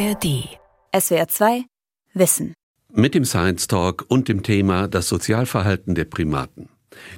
ARD. 0.00 0.48
SWR 0.98 1.28
2 1.28 1.64
Wissen. 2.14 2.54
Mit 2.90 3.14
dem 3.14 3.26
Science 3.26 3.66
Talk 3.66 4.06
und 4.08 4.28
dem 4.28 4.42
Thema 4.42 4.88
das 4.88 5.08
Sozialverhalten 5.08 5.94
der 5.94 6.06
Primaten. 6.06 6.70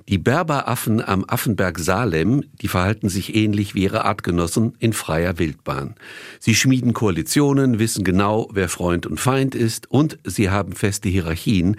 Die 0.08 0.18
Berberaffen 0.18 1.00
am 1.00 1.24
Affenberg 1.28 1.78
Salem, 1.78 2.42
die 2.60 2.66
verhalten 2.66 3.08
sich 3.08 3.36
ähnlich 3.36 3.76
wie 3.76 3.84
ihre 3.84 4.04
Artgenossen 4.04 4.74
in 4.80 4.92
freier 4.92 5.38
Wildbahn. 5.38 5.94
Sie 6.40 6.56
schmieden 6.56 6.92
Koalitionen, 6.92 7.78
wissen 7.78 8.02
genau, 8.02 8.48
wer 8.52 8.68
Freund 8.68 9.06
und 9.06 9.20
Feind 9.20 9.54
ist 9.54 9.88
und 9.88 10.18
sie 10.24 10.50
haben 10.50 10.72
feste 10.72 11.08
Hierarchien, 11.08 11.76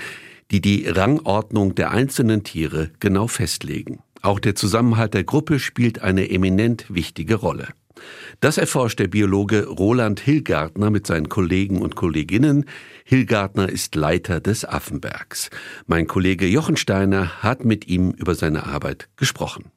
die 0.51 0.61
die 0.61 0.87
Rangordnung 0.87 1.75
der 1.75 1.91
einzelnen 1.91 2.45
Tiere 2.45 2.91
genau 3.01 3.27
festlegen. 3.27 3.99
Auch 4.21 4.39
der 4.39 4.55
Zusammenhalt 4.55 5.13
der 5.13 5.25
Gruppe 5.25 5.59
spielt 5.59 6.01
eine 6.01 6.29
eminent 6.29 6.85
wichtige 6.87 7.35
Rolle. 7.35 7.67
Das 8.43 8.57
erforscht 8.57 8.99
der 8.99 9.07
Biologe 9.07 9.67
Roland 9.67 10.19
Hillgartner 10.19 10.89
mit 10.89 11.07
seinen 11.07 11.29
Kollegen 11.29 11.81
und 11.81 11.95
Kolleginnen. 11.95 12.65
Hillgartner 13.05 13.69
ist 13.69 13.95
Leiter 13.95 14.41
des 14.41 14.65
Affenbergs. 14.65 15.49
Mein 15.87 16.07
Kollege 16.07 16.45
Jochen 16.45 16.75
Steiner 16.75 17.41
hat 17.41 17.63
mit 17.63 17.87
ihm 17.87 18.11
über 18.11 18.35
seine 18.35 18.65
Arbeit 18.65 19.07
gesprochen. 19.15 19.71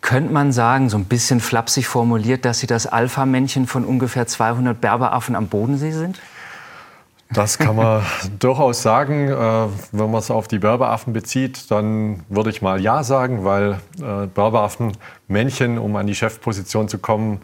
Könnte 0.00 0.32
man 0.32 0.52
sagen, 0.52 0.88
so 0.88 0.96
ein 0.96 1.04
bisschen 1.04 1.40
flapsig 1.40 1.86
formuliert, 1.86 2.46
dass 2.46 2.60
Sie 2.60 2.66
das 2.66 2.86
Alpha-Männchen 2.86 3.66
von 3.66 3.84
ungefähr 3.84 4.26
200 4.26 4.80
Berberaffen 4.80 5.36
am 5.36 5.48
Bodensee 5.48 5.92
sind? 5.92 6.18
Das 7.30 7.58
kann 7.58 7.76
man 7.76 8.02
durchaus 8.38 8.82
sagen. 8.82 9.28
Äh, 9.28 9.32
wenn 9.92 10.10
man 10.10 10.20
es 10.20 10.30
auf 10.30 10.48
die 10.48 10.58
Berberaffen 10.58 11.12
bezieht, 11.12 11.70
dann 11.70 12.22
würde 12.28 12.50
ich 12.50 12.62
mal 12.62 12.80
Ja 12.80 13.02
sagen, 13.02 13.44
weil 13.44 13.80
äh, 13.98 14.26
Berberaffen, 14.26 14.92
Männchen, 15.28 15.78
um 15.78 15.96
an 15.96 16.06
die 16.06 16.14
Chefposition 16.14 16.88
zu 16.88 16.98
kommen, 16.98 17.40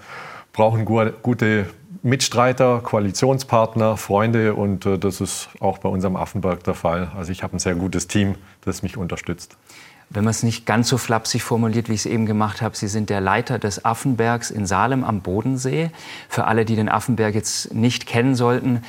brauchen 0.53 0.85
gute 0.85 1.67
Mitstreiter, 2.03 2.81
Koalitionspartner, 2.81 3.97
Freunde 3.97 4.55
und 4.55 4.87
äh, 4.87 4.99
das 4.99 5.21
ist 5.21 5.49
auch 5.61 5.79
bei 5.79 5.89
unserem 5.89 6.17
Affenberg 6.17 6.65
der 6.65 6.75
Fall. 6.75 7.13
Also 7.17 7.31
ich 7.31 7.43
habe 7.43 7.57
ein 7.57 7.61
sehr 7.61 7.77
gutes 7.77 8.09
Team, 8.09 8.35
das 8.63 8.83
mich 8.83 8.97
unterstützt. 8.97 9.57
Wenn 10.11 10.25
man 10.25 10.33
es 10.33 10.43
nicht 10.43 10.67
ganz 10.67 10.89
so 10.89 10.99
flapsig 10.99 11.43
formuliert, 11.43 11.89
wie 11.89 11.95
ich 11.95 12.01
es 12.01 12.07
eben 12.07 12.27
gemacht 12.27 12.61
habe, 12.61 12.77
Sie 12.77 12.89
sind 12.89 13.09
der 13.09 13.23
Leiter 13.23 13.59
des 13.59 13.85
Affenbergs 13.85 14.51
in 14.51 14.67
Salem 14.67 15.05
am 15.05 15.23
Bodensee. 15.23 15.91
Für 16.29 16.45
alle, 16.45 16.67
die 16.67 16.77
den 16.77 16.91
Affenberg 16.91 17.35
jetzt 17.35 17.73
nicht 17.73 18.07
kennen 18.07 18.35
sollten, 18.35 18.83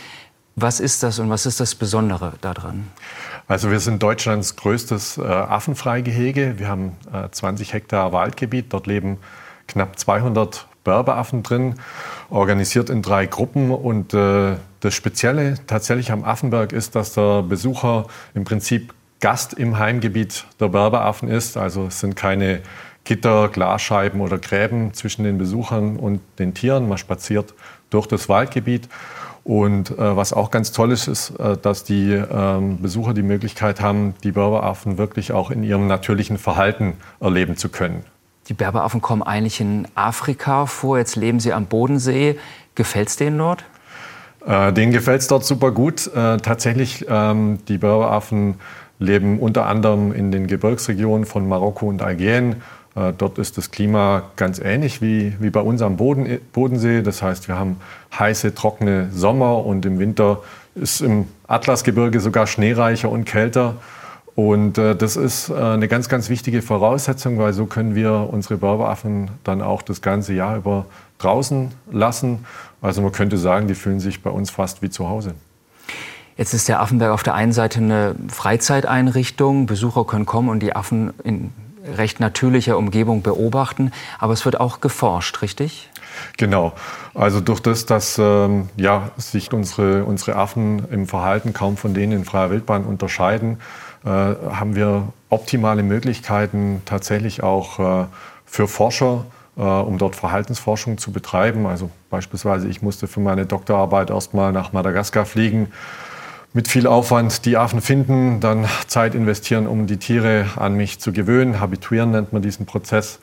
was 0.56 0.80
ist 0.80 1.04
das 1.04 1.20
und 1.20 1.30
was 1.30 1.46
ist 1.46 1.60
das 1.60 1.76
Besondere 1.76 2.34
daran? 2.42 2.88
Also 3.48 3.72
wir 3.72 3.80
sind 3.80 4.02
Deutschlands 4.02 4.56
größtes 4.56 5.18
äh, 5.18 5.22
Affenfreigehege. 5.24 6.60
Wir 6.60 6.68
haben 6.68 6.96
äh, 7.12 7.30
20 7.30 7.74
Hektar 7.74 8.12
Waldgebiet. 8.12 8.72
Dort 8.72 8.88
leben 8.88 9.18
knapp 9.68 9.98
200 9.98 10.68
Berberaffen 10.84 11.44
drin, 11.44 11.76
organisiert 12.30 12.90
in 12.90 13.02
drei 13.02 13.26
Gruppen. 13.26 13.72
Und 13.72 14.14
äh, 14.14 14.58
das 14.80 14.94
Spezielle 14.94 15.56
tatsächlich 15.66 16.12
am 16.12 16.24
Affenberg 16.24 16.72
ist, 16.72 16.96
dass 16.96 17.14
der 17.14 17.42
Besucher 17.42 18.06
im 18.34 18.44
Prinzip 18.44 18.94
Gast 19.20 19.54
im 19.54 19.80
Heimgebiet 19.80 20.46
der 20.60 20.68
Berberaffen 20.68 21.30
ist. 21.30 21.58
Also 21.58 21.88
es 21.88 22.00
sind 22.00 22.16
keine 22.16 22.62
Gitter, 23.06 23.50
Glasscheiben 23.50 24.22
oder 24.22 24.38
Gräben 24.38 24.94
zwischen 24.94 25.24
den 25.24 25.38
Besuchern 25.38 25.98
und 25.98 26.22
den 26.40 26.54
Tieren. 26.54 26.88
Man 26.88 26.98
spaziert 26.98 27.54
durch 27.90 28.08
das 28.08 28.30
Waldgebiet. 28.30 28.90
Und 29.44 29.92
äh, 29.92 30.16
was 30.16 30.32
auch 30.32 30.52
ganz 30.52 30.72
toll 30.72 30.92
ist, 30.92 31.08
ist, 31.08 31.32
äh, 31.32 31.58
dass 31.58 31.84
die 31.84 32.12
ähm, 32.14 32.82
Besucher 32.82 33.14
die 33.14 33.24
Möglichkeit 33.24 33.82
haben, 33.82 34.14
die 34.24 34.32
Berberaffen 34.32 34.98
wirklich 34.98 35.34
auch 35.34 35.52
in 35.52 35.64
ihrem 35.64 35.88
natürlichen 35.88 36.38
Verhalten 36.38 36.94
erleben 37.20 37.58
zu 37.58 37.70
können. 37.70 38.06
Die 38.48 38.54
Berberaffen 38.54 39.02
kommen 39.02 39.22
eigentlich 39.22 39.60
in 39.60 39.88
Afrika 39.96 40.66
vor, 40.66 40.98
jetzt 40.98 41.16
leben 41.16 41.40
sie 41.40 41.54
am 41.54 41.66
Bodensee. 41.66 42.38
Gefällt 42.76 43.10
es 43.10 43.18
denen 43.18 43.38
dort? 43.38 43.66
Äh, 44.46 44.72
denen 44.74 44.92
gefällt 44.92 45.22
es 45.22 45.28
dort 45.28 45.46
super 45.46 45.72
gut. 45.72 46.08
Äh, 46.08 46.38
tatsächlich, 46.38 47.06
ähm, 47.10 47.60
die 47.68 47.78
Berberaffen 47.78 48.56
leben 49.00 49.40
unter 49.40 49.66
anderem 49.66 50.14
in 50.14 50.32
den 50.32 50.48
Gebirgsregionen 50.48 51.26
von 51.26 51.48
Marokko 51.48 51.88
und 51.88 52.02
Algerien 52.02 52.54
äh, 52.54 52.56
dort 52.96 53.40
ist 53.40 53.58
das 53.58 53.72
Klima 53.72 54.24
ganz 54.36 54.60
ähnlich 54.60 55.02
wie, 55.02 55.34
wie 55.40 55.50
bei 55.50 55.62
uns 55.62 55.82
am 55.82 55.98
Boden, 55.98 56.40
Bodensee. 56.52 57.02
Das 57.02 57.22
heißt, 57.22 57.48
wir 57.48 57.58
haben 57.58 57.78
heiße, 58.18 58.54
trockene 58.54 59.10
Sommer 59.12 59.66
und 59.66 59.86
im 59.86 59.98
Winter 59.98 60.42
ist 60.76 61.02
im 61.02 61.28
Atlasgebirge 61.48 62.20
sogar 62.20 62.48
schneereicher 62.48 63.10
und 63.10 63.26
kälter. 63.26 63.76
Und 64.36 64.78
äh, 64.78 64.96
das 64.96 65.16
ist 65.16 65.50
äh, 65.50 65.54
eine 65.54 65.88
ganz, 65.88 66.10
ganz 66.10 66.30
wichtige 66.30 66.62
Voraussetzung, 66.62 67.38
weil 67.38 67.54
so 67.54 67.66
können 67.66 67.94
wir 67.94 68.30
unsere 68.32 68.58
Berberaffen 68.58 69.30
dann 69.44 69.62
auch 69.62 69.82
das 69.84 70.02
ganze 70.02 70.34
Jahr 70.34 70.58
über 70.58 70.86
draußen 71.20 71.72
lassen. 71.92 72.46
Also 72.82 73.02
man 73.02 73.12
könnte 73.12 73.38
sagen, 73.38 73.68
die 73.68 73.76
fühlen 73.76 74.00
sich 74.00 74.24
bei 74.24 74.32
uns 74.32 74.50
fast 74.50 74.82
wie 74.82 74.90
zu 74.90 75.08
Hause. 75.08 75.36
Jetzt 76.36 76.56
ist 76.56 76.68
der 76.68 76.82
Affenberg 76.82 77.12
auf 77.12 77.22
der 77.22 77.36
einen 77.36 77.54
Seite 77.54 77.80
eine 77.80 78.16
Freizeiteinrichtung. 78.28 79.68
Besucher 79.68 80.04
können 80.06 80.26
kommen 80.26 80.50
und 80.50 80.62
die 80.62 80.76
Affen 80.76 81.14
in 81.24 81.52
recht 81.84 82.20
natürlicher 82.20 82.78
Umgebung 82.78 83.22
beobachten. 83.22 83.92
Aber 84.20 84.34
es 84.34 84.46
wird 84.46 84.60
auch 84.60 84.82
geforscht, 84.82 85.42
richtig? 85.42 85.90
Genau. 86.38 86.74
Also 87.14 87.42
durch 87.42 87.60
das, 87.60 87.86
dass 87.86 88.18
ähm, 88.20 88.70
ja, 88.78 89.12
sich 89.18 89.52
unsere, 89.52 90.06
unsere 90.06 90.36
Affen 90.36 90.88
im 90.92 91.08
Verhalten 91.08 91.54
kaum 91.54 91.78
von 91.78 91.94
denen 91.94 92.12
in 92.12 92.26
freier 92.26 92.50
Wildbahn 92.50 92.86
unterscheiden, 92.86 93.60
äh, 94.06 94.10
haben 94.10 94.76
wir 94.76 95.08
optimale 95.30 95.84
Möglichkeiten 95.84 96.82
tatsächlich 96.86 97.44
auch 97.44 97.80
äh, 97.80 98.06
für 98.46 98.68
Forscher, 98.68 99.26
äh, 99.58 99.62
um 99.62 99.98
dort 99.98 100.16
Verhaltensforschung 100.16 100.98
zu 100.98 101.12
betreiben. 101.12 101.66
Also 101.66 101.90
beispielsweise, 102.10 102.68
ich 102.68 102.82
musste 102.82 103.08
für 103.08 103.20
meine 103.20 103.46
Doktorarbeit 103.46 104.10
erst 104.10 104.34
mal 104.34 104.52
nach 104.52 104.74
Madagaskar 104.74 105.26
fliegen 105.26 105.72
mit 106.54 106.68
viel 106.68 106.86
Aufwand 106.86 107.46
die 107.46 107.58
Affen 107.58 107.82
finden, 107.82 108.40
dann 108.40 108.68
Zeit 108.88 109.16
investieren, 109.16 109.68
um 109.68 109.88
die 109.88 109.98
Tiere 109.98 110.46
an 110.56 110.76
mich 110.76 111.00
zu 111.00 111.12
gewöhnen. 111.12 111.60
Habituieren 111.60 112.12
nennt 112.12 112.32
man 112.32 112.42
diesen 112.42 112.66
Prozess. 112.66 113.20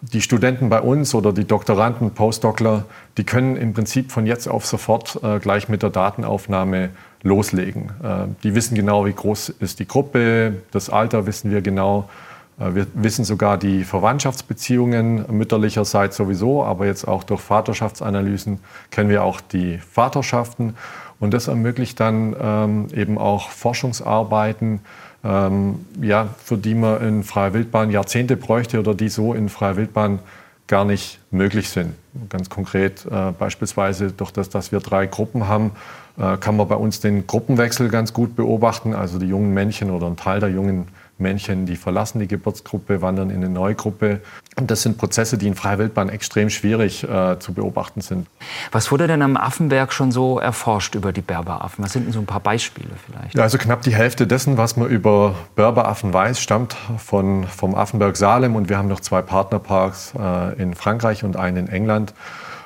Die 0.00 0.20
Studenten 0.20 0.68
bei 0.68 0.80
uns 0.80 1.14
oder 1.14 1.32
die 1.32 1.44
Doktoranden, 1.44 2.10
Postdocler, 2.10 2.84
die 3.16 3.22
können 3.22 3.56
im 3.56 3.72
Prinzip 3.72 4.10
von 4.10 4.26
jetzt 4.26 4.48
auf 4.48 4.66
sofort 4.66 5.20
äh, 5.22 5.38
gleich 5.38 5.68
mit 5.68 5.84
der 5.84 5.90
Datenaufnahme 5.90 6.90
loslegen. 7.22 7.92
Äh, 8.02 8.26
die 8.42 8.56
wissen 8.56 8.74
genau, 8.74 9.06
wie 9.06 9.12
groß 9.12 9.50
ist 9.60 9.78
die 9.78 9.86
Gruppe, 9.86 10.54
das 10.72 10.90
Alter 10.90 11.24
wissen 11.26 11.52
wir 11.52 11.62
genau. 11.62 12.08
Äh, 12.58 12.74
wir 12.74 12.86
wissen 12.94 13.24
sogar 13.24 13.58
die 13.58 13.84
Verwandtschaftsbeziehungen 13.84 15.24
mütterlicherseits 15.30 16.16
sowieso, 16.16 16.64
aber 16.64 16.86
jetzt 16.86 17.06
auch 17.06 17.22
durch 17.22 17.40
Vaterschaftsanalysen 17.40 18.58
kennen 18.90 19.08
wir 19.08 19.22
auch 19.22 19.40
die 19.40 19.78
Vaterschaften. 19.78 20.74
Und 21.22 21.32
das 21.32 21.46
ermöglicht 21.46 22.00
dann 22.00 22.34
ähm, 22.42 22.88
eben 22.92 23.16
auch 23.16 23.50
Forschungsarbeiten, 23.50 24.80
ähm, 25.22 25.86
ja, 26.00 26.30
für 26.42 26.56
die 26.56 26.74
man 26.74 27.00
in 27.00 27.22
freier 27.22 27.54
Wildbahn 27.54 27.92
Jahrzehnte 27.92 28.36
bräuchte 28.36 28.80
oder 28.80 28.92
die 28.92 29.08
so 29.08 29.32
in 29.32 29.48
freier 29.48 29.76
Wildbahn 29.76 30.18
gar 30.66 30.84
nicht 30.84 31.20
möglich 31.30 31.68
sind. 31.68 31.94
Ganz 32.28 32.50
konkret 32.50 33.06
äh, 33.06 33.30
beispielsweise 33.38 34.10
durch 34.10 34.32
das, 34.32 34.48
dass 34.48 34.72
wir 34.72 34.80
drei 34.80 35.06
Gruppen 35.06 35.46
haben, 35.46 35.70
äh, 36.18 36.36
kann 36.38 36.56
man 36.56 36.66
bei 36.66 36.74
uns 36.74 36.98
den 36.98 37.24
Gruppenwechsel 37.24 37.88
ganz 37.88 38.12
gut 38.12 38.34
beobachten. 38.34 38.92
Also 38.92 39.20
die 39.20 39.28
jungen 39.28 39.54
Männchen 39.54 39.92
oder 39.92 40.08
ein 40.08 40.16
Teil 40.16 40.40
der 40.40 40.48
jungen 40.48 40.76
Männchen, 40.76 41.01
die 41.66 41.76
verlassen 41.76 42.18
die 42.18 42.28
Geburtsgruppe, 42.28 43.02
wandern 43.02 43.30
in 43.30 43.36
eine 43.36 43.48
neue 43.48 43.74
Gruppe. 43.74 44.20
Und 44.56 44.70
das 44.70 44.82
sind 44.82 44.98
Prozesse, 44.98 45.38
die 45.38 45.46
in 45.46 45.54
freier 45.54 45.78
Wildbahn 45.78 46.08
extrem 46.08 46.50
schwierig 46.50 47.04
äh, 47.04 47.38
zu 47.38 47.52
beobachten 47.52 48.00
sind. 48.00 48.26
Was 48.70 48.90
wurde 48.90 49.06
denn 49.06 49.22
am 49.22 49.36
Affenberg 49.36 49.92
schon 49.92 50.12
so 50.12 50.38
erforscht 50.38 50.94
über 50.94 51.12
die 51.12 51.22
Berberaffen? 51.22 51.84
Was 51.84 51.92
sind 51.92 52.06
denn 52.06 52.12
so 52.12 52.20
ein 52.20 52.26
paar 52.26 52.40
Beispiele 52.40 52.90
vielleicht? 53.06 53.34
Ja, 53.34 53.42
also 53.42 53.58
knapp 53.58 53.82
die 53.82 53.94
Hälfte 53.94 54.26
dessen, 54.26 54.58
was 54.58 54.76
man 54.76 54.88
über 54.88 55.34
Berberaffen 55.54 56.12
weiß, 56.12 56.40
stammt 56.40 56.76
von, 56.98 57.44
vom 57.46 57.74
Affenberg 57.74 58.16
Salem. 58.16 58.56
Und 58.56 58.68
wir 58.68 58.78
haben 58.78 58.88
noch 58.88 59.00
zwei 59.00 59.22
Partnerparks 59.22 60.14
äh, 60.18 60.60
in 60.60 60.74
Frankreich 60.74 61.24
und 61.24 61.36
einen 61.36 61.56
in 61.56 61.68
England. 61.68 62.12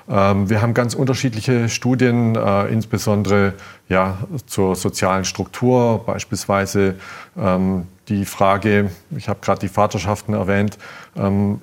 Ähm, 0.09 0.49
wir 0.49 0.63
haben 0.63 0.75
ganz 0.75 0.95
unterschiedliche 0.95 1.69
Studien, 1.69 2.37
äh, 2.37 2.67
insbesondere 2.67 3.55
ja, 3.89 4.19
zur 4.47 4.77
sozialen 4.77 5.25
Struktur, 5.25 6.05
beispielsweise 6.05 6.95
ähm, 7.37 7.87
die 8.09 8.25
Frage, 8.25 8.91
ich 9.17 9.29
habe 9.29 9.41
gerade 9.43 9.61
die 9.61 9.69
Vaterschaften 9.69 10.35
erwähnt, 10.35 10.79
ähm, 11.17 11.61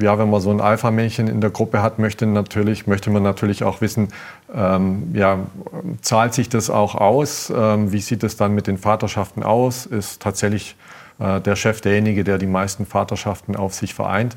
ja, 0.00 0.18
wenn 0.18 0.30
man 0.30 0.40
so 0.40 0.50
ein 0.50 0.60
Alpha-Männchen 0.60 1.26
in 1.26 1.40
der 1.40 1.50
Gruppe 1.50 1.82
hat, 1.82 1.98
möchte, 1.98 2.26
natürlich, 2.26 2.86
möchte 2.86 3.10
man 3.10 3.24
natürlich 3.24 3.64
auch 3.64 3.80
wissen, 3.80 4.08
ähm, 4.54 5.10
ja, 5.14 5.38
zahlt 6.00 6.34
sich 6.34 6.48
das 6.48 6.70
auch 6.70 6.94
aus? 6.94 7.52
Ähm, 7.54 7.92
wie 7.92 8.00
sieht 8.00 8.22
es 8.22 8.36
dann 8.36 8.54
mit 8.54 8.68
den 8.68 8.78
Vaterschaften 8.78 9.42
aus? 9.42 9.86
Ist 9.86 10.22
tatsächlich 10.22 10.76
äh, 11.18 11.40
der 11.40 11.56
Chef 11.56 11.80
derjenige, 11.80 12.22
der 12.22 12.38
die 12.38 12.46
meisten 12.46 12.86
Vaterschaften 12.86 13.56
auf 13.56 13.74
sich 13.74 13.94
vereint? 13.94 14.36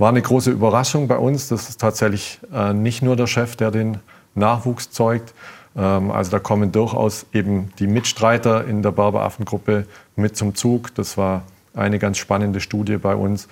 War 0.00 0.08
eine 0.08 0.22
große 0.22 0.50
Überraschung 0.50 1.08
bei 1.08 1.18
uns. 1.18 1.48
Das 1.48 1.68
ist 1.68 1.78
tatsächlich 1.78 2.40
äh, 2.54 2.72
nicht 2.72 3.02
nur 3.02 3.16
der 3.16 3.26
Chef, 3.26 3.54
der 3.54 3.70
den 3.70 3.98
Nachwuchs 4.34 4.90
zeugt. 4.90 5.34
Ähm, 5.76 6.10
also 6.10 6.30
da 6.30 6.38
kommen 6.38 6.72
durchaus 6.72 7.26
eben 7.34 7.70
die 7.78 7.86
Mitstreiter 7.86 8.64
in 8.64 8.82
der 8.82 8.92
Berberaffengruppe 8.92 9.84
mit 10.16 10.38
zum 10.38 10.54
Zug. 10.54 10.94
Das 10.94 11.18
war 11.18 11.42
eine 11.74 11.98
ganz 11.98 12.16
spannende 12.16 12.62
Studie 12.62 12.96
bei 12.96 13.14
uns. 13.14 13.46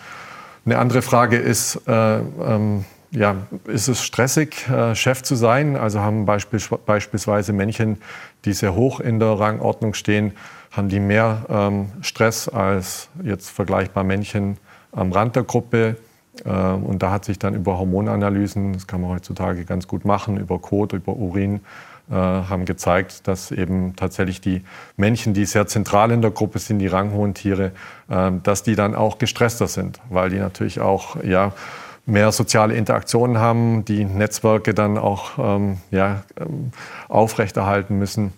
Eine 0.65 0.79
andere 0.79 1.03
Frage 1.03 1.37
ist, 1.37 1.83
äh, 1.87 2.21
ähm, 2.21 2.87
ja, 3.11 3.37
ist 3.67 3.89
es 3.89 4.03
stressig, 4.03 4.71
äh, 4.71 4.95
Chef 4.95 5.23
zu 5.23 5.35
sein. 5.35 5.77
Also 5.77 6.01
haben 6.01 6.25
beispiel, 6.25 6.61
beispielsweise 6.87 7.53
Männchen, 7.53 7.99
die 8.47 8.55
sehr 8.55 8.75
hoch 8.75 9.01
in 9.01 9.21
der 9.21 9.39
Rangordnung 9.39 9.93
stehen, 9.93 10.33
haben 10.71 10.89
die 10.89 11.01
mehr 11.01 11.45
ähm, 11.51 11.93
Stress 12.01 12.49
als 12.49 13.11
jetzt 13.23 13.51
vergleichbar 13.51 14.03
Männchen 14.03 14.57
am 14.93 15.13
Rand 15.13 15.37
der 15.37 15.43
Gruppe. 15.43 15.97
Äh, 16.45 16.51
und 16.51 17.03
da 17.03 17.11
hat 17.11 17.25
sich 17.25 17.39
dann 17.39 17.55
über 17.55 17.79
Hormonanalysen, 17.79 18.73
das 18.73 18.87
kann 18.87 19.01
man 19.01 19.11
heutzutage 19.11 19.65
ganz 19.65 19.87
gut 19.89 20.05
machen, 20.05 20.37
über 20.37 20.59
Kot, 20.59 20.93
über 20.93 21.17
Urin, 21.17 21.61
äh, 22.11 22.15
haben 22.15 22.65
gezeigt, 22.65 23.29
dass 23.29 23.51
eben 23.51 23.95
tatsächlich 23.97 24.41
die 24.41 24.63
Männchen, 24.97 25.35
die 25.35 25.45
sehr 25.45 25.67
zentral 25.67 26.11
in 26.11 26.23
der 26.23 26.31
Gruppe 26.31 26.59
sind, 26.59 26.79
die 26.79 26.87
ranghohen 26.87 27.35
Tiere, 27.35 27.73
äh, 28.09 28.31
dass 28.43 28.63
die 28.63 28.77
dann 28.77 28.95
auch 28.95 29.19
gestresster 29.19 29.69
sind, 29.69 30.01
weil 30.09 30.31
die 30.31 30.39
natürlich 30.39 30.81
auch 30.81 31.23
ja, 31.23 31.53
mehr 32.07 32.33
soziale 32.33 32.75
Interaktionen 32.75 33.39
haben, 33.39 33.85
die 33.85 34.05
Netzwerke 34.05 34.73
dann 34.73 34.97
auch 34.97 35.33
ähm, 35.39 35.79
ja, 35.91 36.23
ähm, 36.41 36.73
aufrechterhalten 37.09 37.99
müssen. 37.99 38.33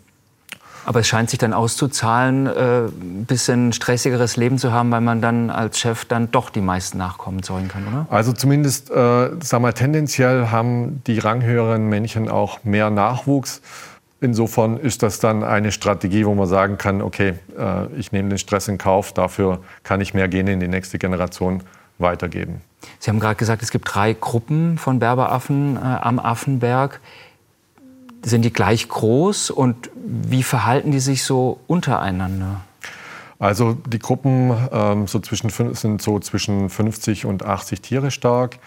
Aber 0.85 1.01
es 1.01 1.09
scheint 1.09 1.31
sich 1.31 1.39
dann 1.39 1.53
auszuzahlen, 1.53 2.47
äh, 2.47 2.87
ein 2.87 3.25
bisschen 3.27 3.73
stressigeres 3.73 4.37
Leben 4.37 4.59
zu 4.59 4.73
haben, 4.73 4.91
weil 4.91 5.01
man 5.01 5.21
dann 5.21 5.51
als 5.51 5.79
Chef 5.79 6.05
dann 6.05 6.31
doch 6.31 6.51
die 6.51 6.61
meisten 6.61 6.99
Nachkommen 6.99 7.43
zeugen 7.43 7.69
kann, 7.69 7.87
oder? 7.87 8.07
Also 8.11 8.33
zumindest, 8.33 8.91
äh, 8.91 9.31
sag 9.41 9.61
mal, 9.61 9.73
tendenziell 9.73 10.49
haben 10.49 11.03
die 11.07 11.19
ranghöheren 11.19 11.89
Männchen 11.89 12.29
auch 12.29 12.65
mehr 12.65 12.91
Nachwuchs. 12.91 13.61
Insofern 14.23 14.77
ist 14.77 15.03
das 15.03 15.19
dann 15.19 15.43
eine 15.43 15.73
Strategie, 15.73 16.27
wo 16.27 16.35
man 16.35 16.47
sagen 16.47 16.77
kann, 16.77 17.01
okay, 17.01 17.35
äh, 17.59 17.87
ich 17.97 18.13
nehme 18.13 18.29
den 18.29 18.39
Stress 18.39 18.69
in 18.69 18.77
Kauf, 18.77 19.13
dafür 19.13 19.61
kann 19.83 20.01
ich 20.01 20.13
mehr 20.13 20.29
Gene 20.29 20.53
in 20.53 20.61
die 20.61 20.69
nächste 20.69 20.99
Generation 20.99 21.63
weitergeben. 21.99 22.61
Sie 22.99 23.11
haben 23.11 23.21
gerade 23.21 23.37
gesagt, 23.37 23.63
es 23.63 23.71
gibt 23.71 23.95
drei 23.95 24.13
Gruppen 24.13 24.79
von 24.79 24.99
Berberaffen 24.99 25.77
äh, 25.77 25.81
am 25.81 26.19
Affenberg. 26.19 27.01
Sind 28.23 28.45
die 28.45 28.53
gleich 28.53 28.89
groß 28.89 29.51
und 29.51 29.91
wie 29.95 30.43
verhalten 30.43 30.91
die 30.91 31.01
sich 31.01 31.25
so 31.25 31.61
untereinander? 31.67 32.61
Also 33.39 33.73
die 33.73 33.99
Gruppen 33.99 34.53
ähm, 34.71 35.07
so 35.07 35.19
zwischen, 35.21 35.49
sind 35.49 36.03
so 36.03 36.21
zwischen 36.21 36.69
50 36.69 37.25
und 37.25 37.45
80 37.45 37.81
Tiere 37.81 38.11
stark. 38.11 38.59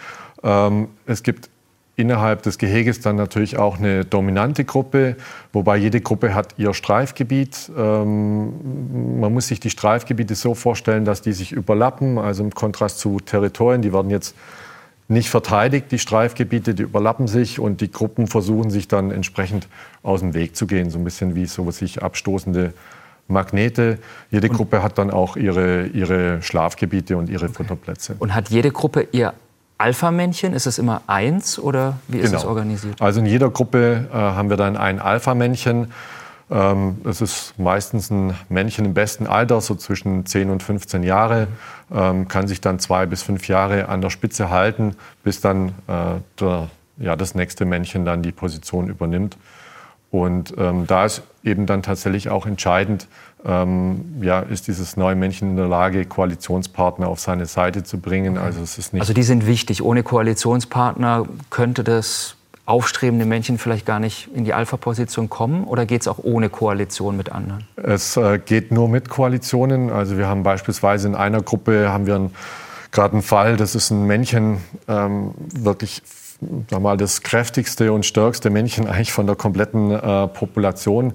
Ähm, 0.42 0.88
es 1.06 1.22
gibt 1.22 1.50
innerhalb 1.96 2.42
des 2.42 2.58
Geheges 2.58 3.02
dann 3.02 3.16
natürlich 3.16 3.58
auch 3.58 3.78
eine 3.78 4.04
dominante 4.04 4.66
Gruppe, 4.66 5.16
wobei 5.52 5.78
jede 5.78 6.02
Gruppe 6.02 6.34
hat 6.34 6.56
ihr 6.58 6.74
Streifgebiet. 6.74 7.72
Ähm, 7.78 9.20
man 9.20 9.32
muss 9.32 9.48
sich 9.48 9.60
die 9.60 9.70
Streifgebiete 9.70 10.34
so 10.34 10.56
vorstellen, 10.56 11.06
dass 11.06 11.22
die 11.22 11.34
sich 11.34 11.52
überlappen, 11.52 12.18
also 12.18 12.44
im 12.44 12.52
Kontrast 12.52 12.98
zu 12.98 13.20
Territorien, 13.20 13.84
die 13.84 13.94
werden 13.94 14.10
jetzt 14.10 14.36
nicht 15.08 15.30
verteidigt, 15.30 15.92
die 15.92 16.00
Streifgebiete, 16.00 16.74
die 16.74 16.84
überlappen 16.84 17.28
sich 17.28 17.60
und 17.60 17.82
die 17.82 17.92
Gruppen 17.92 18.28
versuchen 18.28 18.70
sich 18.70 18.88
dann 18.88 19.12
entsprechend 19.12 19.68
aus 20.02 20.22
dem 20.22 20.34
Weg 20.34 20.56
zu 20.56 20.66
gehen, 20.66 20.90
so 20.90 20.98
ein 20.98 21.04
bisschen 21.04 21.36
wie 21.36 21.46
so 21.46 21.70
sich 21.72 22.02
abstoßende 22.02 22.74
Magnete. 23.28 24.00
Jede 24.32 24.50
und 24.50 24.56
Gruppe 24.56 24.84
hat 24.84 24.98
dann 24.98 25.12
auch 25.12 25.36
ihre, 25.36 25.88
ihre 25.88 26.42
Schlafgebiete 26.42 27.18
und 27.18 27.30
ihre 27.30 27.46
okay. 27.46 27.54
Futterplätze. 27.54 28.16
Und 28.20 28.34
hat 28.34 28.50
jede 28.50 28.72
Gruppe 28.72 29.08
ihr 29.12 29.34
Alpha-Männchen? 29.78 30.54
Ist 30.54 30.66
es 30.66 30.78
immer 30.78 31.02
eins 31.08 31.60
oder 31.60 32.00
wie 32.08 32.20
ist 32.20 32.28
genau. 32.28 32.40
es 32.40 32.46
organisiert? 32.46 33.02
Also 33.02 33.20
in 33.20 33.26
jeder 33.26 33.50
Gruppe 33.50 34.08
äh, 34.12 34.16
haben 34.16 34.50
wir 34.50 34.58
dann 34.58 34.78
ein 34.78 35.00
Alpha-Männchen. 35.00 35.92
Ähm, 36.50 36.98
das 37.04 37.22
ist 37.22 37.58
meistens 37.58 38.10
ein 38.10 38.36
Männchen 38.50 38.86
im 38.86 38.94
besten 38.94 39.28
Alter, 39.28 39.62
so 39.62 39.76
zwischen 39.76 40.26
10 40.26 40.50
und 40.50 40.64
15 40.64 41.04
Jahre. 41.04 41.48
Ähm, 41.92 42.28
kann 42.28 42.48
sich 42.48 42.62
dann 42.62 42.80
zwei 42.80 43.06
bis 43.06 43.24
fünf 43.24 43.48
Jahre 43.48 43.90
an 43.90 44.02
der 44.02 44.10
Spitze 44.10 44.50
halten, 44.50 44.96
bis 45.24 45.42
dann 45.42 45.70
äh, 45.88 46.20
der, 46.40 46.70
ja, 46.98 47.16
das 47.16 47.36
nächste 47.36 47.66
Männchen 47.66 48.06
dann 48.06 48.22
die 48.22 48.32
Position 48.32 48.88
übernimmt. 48.88 49.38
Und 50.12 50.54
ähm, 50.60 50.86
da 50.86 51.06
ist 51.06 51.24
eben 51.44 51.66
dann 51.66 51.82
tatsächlich 51.82 52.30
auch 52.30 52.46
entscheidend, 52.46 53.08
ähm, 53.46 54.22
ja, 54.22 54.42
ist 54.42 54.68
dieses 54.68 54.96
neue 54.96 55.16
Männchen 55.16 55.50
in 55.50 55.56
der 55.58 55.68
Lage, 55.68 56.06
Koalitionspartner 56.06 57.08
auf 57.08 57.20
seine 57.20 57.48
Seite 57.48 57.84
zu 57.84 58.00
bringen. 58.00 58.38
Also, 58.38 58.62
es 58.62 58.78
ist 58.78 58.94
nicht 58.94 59.02
also 59.02 59.14
die 59.14 59.24
sind 59.24 59.48
wichtig. 59.48 59.82
Ohne 59.82 60.04
Koalitionspartner 60.04 61.26
könnte 61.50 61.84
das 61.84 62.36
aufstrebende 62.66 63.26
Männchen 63.26 63.58
vielleicht 63.58 63.86
gar 63.86 64.00
nicht 64.00 64.30
in 64.34 64.46
die 64.46 64.54
Alpha-Position 64.54 65.30
kommen? 65.30 65.66
Oder 65.66 65.86
geht 65.86 66.02
es 66.02 66.08
auch 66.08 66.20
ohne 66.22 66.50
Koalition 66.50 67.18
mit 67.18 67.32
anderen? 67.32 67.66
Es 67.76 68.16
äh, 68.16 68.40
geht 68.40 68.72
nur 68.72 68.88
mit 68.88 69.10
Koalitionen. 69.10 69.90
Also 69.90 70.18
wir 70.18 70.28
haben 70.28 70.44
beispielsweise 70.44 71.08
in 71.08 71.16
einer 71.16 71.42
Gruppe 71.42 71.90
haben 71.90 72.06
wir 72.06 72.32
gerade 72.92 73.14
einen 73.14 73.22
Fall, 73.22 73.58
das 73.58 73.76
ist 73.76 73.90
ein 73.92 74.06
Männchen, 74.06 74.60
ähm, 74.88 75.34
wirklich 75.54 76.04
sag 76.70 76.82
mal, 76.82 76.98
das 76.98 77.22
kräftigste 77.22 77.92
und 77.92 78.06
stärkste 78.06 78.50
Männchen 78.50 78.88
eigentlich 78.88 79.14
von 79.14 79.28
der 79.28 79.36
kompletten 79.36 79.92
äh, 79.92 80.28
Population. 80.28 81.14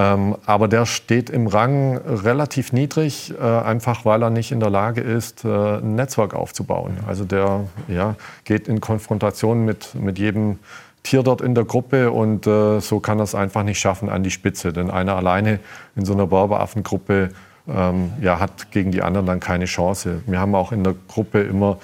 Ähm, 0.00 0.36
aber 0.46 0.66
der 0.66 0.86
steht 0.86 1.28
im 1.28 1.46
Rang 1.46 1.98
relativ 1.98 2.72
niedrig, 2.72 3.34
äh, 3.38 3.42
einfach 3.42 4.06
weil 4.06 4.22
er 4.22 4.30
nicht 4.30 4.50
in 4.50 4.58
der 4.58 4.70
Lage 4.70 5.02
ist, 5.02 5.44
äh, 5.44 5.48
ein 5.48 5.94
Netzwerk 5.94 6.32
aufzubauen. 6.32 6.98
Also 7.06 7.26
der 7.26 7.64
ja, 7.86 8.16
geht 8.44 8.66
in 8.66 8.80
Konfrontation 8.80 9.66
mit, 9.66 9.94
mit 9.94 10.18
jedem 10.18 10.58
Tier 11.02 11.22
dort 11.22 11.42
in 11.42 11.54
der 11.54 11.64
Gruppe 11.64 12.12
und 12.12 12.46
äh, 12.46 12.80
so 12.80 13.00
kann 13.00 13.18
er 13.18 13.24
es 13.24 13.34
einfach 13.34 13.62
nicht 13.62 13.78
schaffen 13.78 14.08
an 14.08 14.22
die 14.22 14.30
Spitze. 14.30 14.72
Denn 14.72 14.90
einer 14.90 15.16
alleine 15.16 15.60
in 15.96 16.06
so 16.06 16.14
einer 16.14 16.26
Berberaffengruppe 16.26 17.30
ähm, 17.68 18.12
ja, 18.22 18.40
hat 18.40 18.70
gegen 18.70 18.92
die 18.92 19.02
anderen 19.02 19.26
dann 19.26 19.40
keine 19.40 19.66
Chance. 19.66 20.22
Wir 20.26 20.40
haben 20.40 20.54
auch 20.54 20.72
in 20.72 20.82
der 20.82 20.94
Gruppe 21.08 21.42
immer 21.42 21.76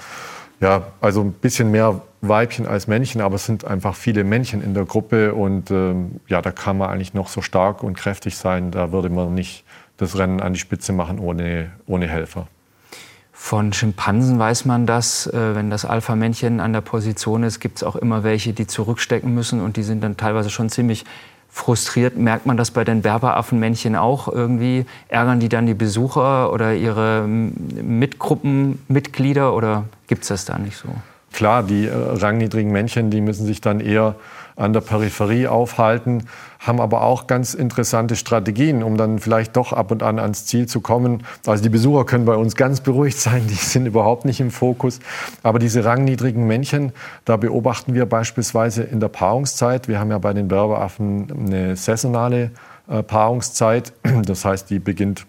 ja, 0.61 0.85
also 1.03 1.21
ein 1.21 1.33
bisschen 1.33 1.71
mehr 1.71 2.01
Weibchen 2.21 2.67
als 2.67 2.87
Männchen, 2.87 3.21
aber 3.21 3.37
es 3.37 3.47
sind 3.47 3.65
einfach 3.65 3.95
viele 3.95 4.25
Männchen 4.25 4.63
in 4.63 4.75
der 4.75 4.85
Gruppe 4.85 5.35
und 5.35 5.71
ähm, 5.71 6.21
ja, 6.29 6.43
da 6.43 6.51
kann 6.51 6.79
man 6.79 6.91
eigentlich 6.91 7.15
noch 7.15 7.29
so 7.29 7.43
stark 7.43 7.83
und 7.83 7.97
kräftig 7.97 8.37
sein, 8.37 8.71
da 8.71 8.93
würde 8.93 9.09
man 9.09 9.35
nicht 9.35 9.65
das 9.97 10.19
Rennen 10.19 10.41
an 10.41 10.53
die 10.53 10.59
Spitze 10.59 10.93
machen 10.93 11.19
ohne, 11.19 11.71
ohne 11.87 12.09
Helfer. 12.09 12.49
Von 13.33 13.73
Schimpansen 13.73 14.39
weiß 14.39 14.65
man 14.65 14.87
das, 14.87 15.27
äh, 15.27 15.55
wenn 15.55 15.71
das 15.71 15.85
Alpha-Männchen 15.85 16.59
an 16.59 16.73
der 16.73 16.81
Position 16.81 17.43
ist, 17.43 17.61
gibt 17.61 17.77
es 17.77 17.85
auch 17.85 17.95
immer 17.95 18.25
welche, 18.25 18.55
die 18.55 18.67
zurückstecken 18.67 19.35
müssen 19.35 19.61
und 19.61 19.77
die 19.77 19.83
sind 19.83 20.03
dann 20.03 20.17
teilweise 20.17 20.49
schon 20.49 20.71
ziemlich 20.71 21.05
frustriert. 21.51 22.17
Merkt 22.17 22.47
man 22.47 22.57
das 22.57 22.71
bei 22.71 22.85
den 22.85 23.03
Berberaffenmännchen 23.03 23.95
auch 23.95 24.29
irgendwie? 24.29 24.87
Ärgern 25.09 25.39
die 25.39 25.49
dann 25.49 25.67
die 25.67 25.75
Besucher 25.75 26.53
oder 26.53 26.75
ihre 26.75 27.27
Mitgruppenmitglieder 27.27 29.55
oder 29.55 29.85
gibt 30.07 30.23
es 30.23 30.29
das 30.29 30.45
da 30.45 30.59
nicht 30.59 30.77
so? 30.77 30.89
Klar, 31.37 31.62
die 31.62 31.87
äh, 31.87 31.93
rangniedrigen 31.93 32.73
Männchen, 32.73 33.11
die 33.11 33.21
müssen 33.21 33.44
sich 33.44 33.61
dann 33.61 33.81
eher 33.81 34.15
an 34.56 34.73
der 34.73 34.81
Peripherie 34.81 35.49
aufhalten, 35.49 36.22
haben 36.58 36.81
aber 36.81 37.03
auch 37.03 37.27
ganz 37.27 37.53
interessante 37.53 38.17
Strategien, 38.17 38.82
um 38.82 38.96
dann 38.96 39.19
vielleicht 39.19 39.55
doch 39.55 39.75
ab 39.75 39.91
und 39.91 40.03
an 40.03 40.19
ans 40.19 40.46
Ziel 40.46 40.67
zu 40.67 40.81
kommen. 40.81 41.25
Also 41.44 41.63
die 41.63 41.69
Besucher 41.69 42.06
können 42.06 42.25
bei 42.25 42.37
uns 42.37 42.56
ganz 42.56 42.81
beruhigt 42.81 43.19
sein, 43.19 43.46
die 43.49 43.55
sind 43.55 43.84
überhaupt 43.84 44.25
nicht 44.25 44.41
im 44.41 44.51
Fokus. 44.51 44.99
Aber 45.43 45.58
diese 45.58 45.84
rangniedrigen 45.84 46.46
Männchen, 46.46 46.93
da 47.27 47.37
beobachten 47.37 47.93
wir 47.93 48.06
beispielsweise 48.06 48.82
in 48.84 48.99
der 49.01 49.08
Paarungszeit. 49.08 49.89
Wir 49.89 50.01
haben 50.01 50.10
ja 50.10 50.17
bei 50.17 50.32
den 50.32 50.49
Berberaffen 50.49 51.31
eine 51.31 51.77
saisonale 51.77 52.51
äh, 52.89 53.03
Paarungszeit. 53.03 53.93
Das 54.25 54.46
heißt, 54.46 54.70
die 54.70 54.79
beginnt 54.79 55.27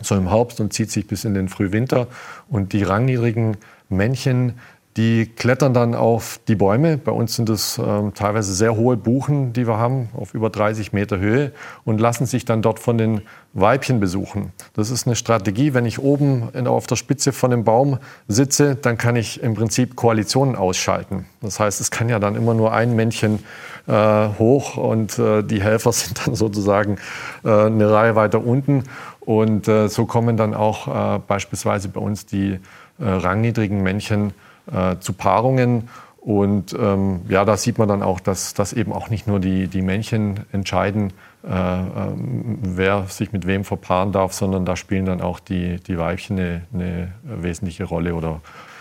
so 0.00 0.14
im 0.14 0.30
Herbst 0.30 0.60
und 0.60 0.72
zieht 0.72 0.90
sich 0.90 1.06
bis 1.06 1.26
in 1.26 1.34
den 1.34 1.50
Frühwinter. 1.50 2.06
Und 2.48 2.72
die 2.72 2.82
rangniedrigen 2.82 3.58
Männchen, 3.92 4.54
die 4.96 5.26
klettern 5.26 5.72
dann 5.72 5.94
auf 5.94 6.38
die 6.48 6.54
Bäume. 6.54 6.98
Bei 6.98 7.12
uns 7.12 7.34
sind 7.34 7.48
es 7.48 7.78
ähm, 7.78 8.12
teilweise 8.14 8.52
sehr 8.52 8.76
hohe 8.76 8.96
Buchen, 8.96 9.52
die 9.54 9.66
wir 9.66 9.78
haben, 9.78 10.10
auf 10.14 10.34
über 10.34 10.50
30 10.50 10.92
Meter 10.92 11.18
Höhe 11.18 11.52
und 11.84 12.00
lassen 12.00 12.26
sich 12.26 12.44
dann 12.44 12.60
dort 12.60 12.78
von 12.78 12.98
den 12.98 13.22
Weibchen 13.54 14.00
besuchen. 14.00 14.52
Das 14.74 14.90
ist 14.90 15.06
eine 15.06 15.16
Strategie. 15.16 15.72
Wenn 15.72 15.86
ich 15.86 15.98
oben 15.98 16.50
in, 16.52 16.66
auf 16.66 16.86
der 16.86 16.96
Spitze 16.96 17.32
von 17.32 17.50
dem 17.50 17.64
Baum 17.64 17.98
sitze, 18.28 18.76
dann 18.76 18.98
kann 18.98 19.16
ich 19.16 19.42
im 19.42 19.54
Prinzip 19.54 19.96
Koalitionen 19.96 20.56
ausschalten. 20.56 21.24
Das 21.40 21.58
heißt, 21.58 21.80
es 21.80 21.90
kann 21.90 22.10
ja 22.10 22.18
dann 22.18 22.36
immer 22.36 22.52
nur 22.52 22.72
ein 22.72 22.94
Männchen 22.94 23.38
äh, 23.86 24.28
hoch 24.38 24.76
und 24.76 25.18
äh, 25.18 25.42
die 25.42 25.62
Helfer 25.62 25.92
sind 25.92 26.26
dann 26.26 26.34
sozusagen 26.34 26.96
äh, 27.44 27.48
eine 27.50 27.90
Reihe 27.90 28.14
weiter 28.14 28.44
unten. 28.44 28.84
Und 29.20 29.68
äh, 29.68 29.88
so 29.88 30.04
kommen 30.04 30.36
dann 30.36 30.52
auch 30.52 31.16
äh, 31.16 31.20
beispielsweise 31.26 31.88
bei 31.88 32.00
uns 32.00 32.26
die 32.26 32.58
äh, 32.98 33.04
rangniedrigen 33.04 33.82
Männchen 33.82 34.34
äh, 34.70 34.96
zu 34.98 35.12
Paarungen. 35.12 35.88
Und 36.20 36.72
ähm, 36.78 37.22
ja, 37.28 37.44
da 37.44 37.56
sieht 37.56 37.78
man 37.78 37.88
dann 37.88 38.02
auch, 38.02 38.20
dass, 38.20 38.54
dass 38.54 38.72
eben 38.72 38.92
auch 38.92 39.10
nicht 39.10 39.26
nur 39.26 39.40
die, 39.40 39.66
die 39.66 39.82
Männchen 39.82 40.40
entscheiden, 40.52 41.12
äh, 41.44 41.48
äh, 41.48 41.84
wer 42.14 43.06
sich 43.08 43.32
mit 43.32 43.44
wem 43.48 43.64
verpaaren 43.64 44.12
darf, 44.12 44.32
sondern 44.32 44.64
da 44.64 44.76
spielen 44.76 45.04
dann 45.04 45.20
auch 45.20 45.40
die, 45.40 45.80
die 45.80 45.98
Weibchen 45.98 46.38
eine, 46.38 46.62
eine 46.72 47.12
wesentliche 47.24 47.82
Rolle. 47.82 48.14
Oder 48.14 48.40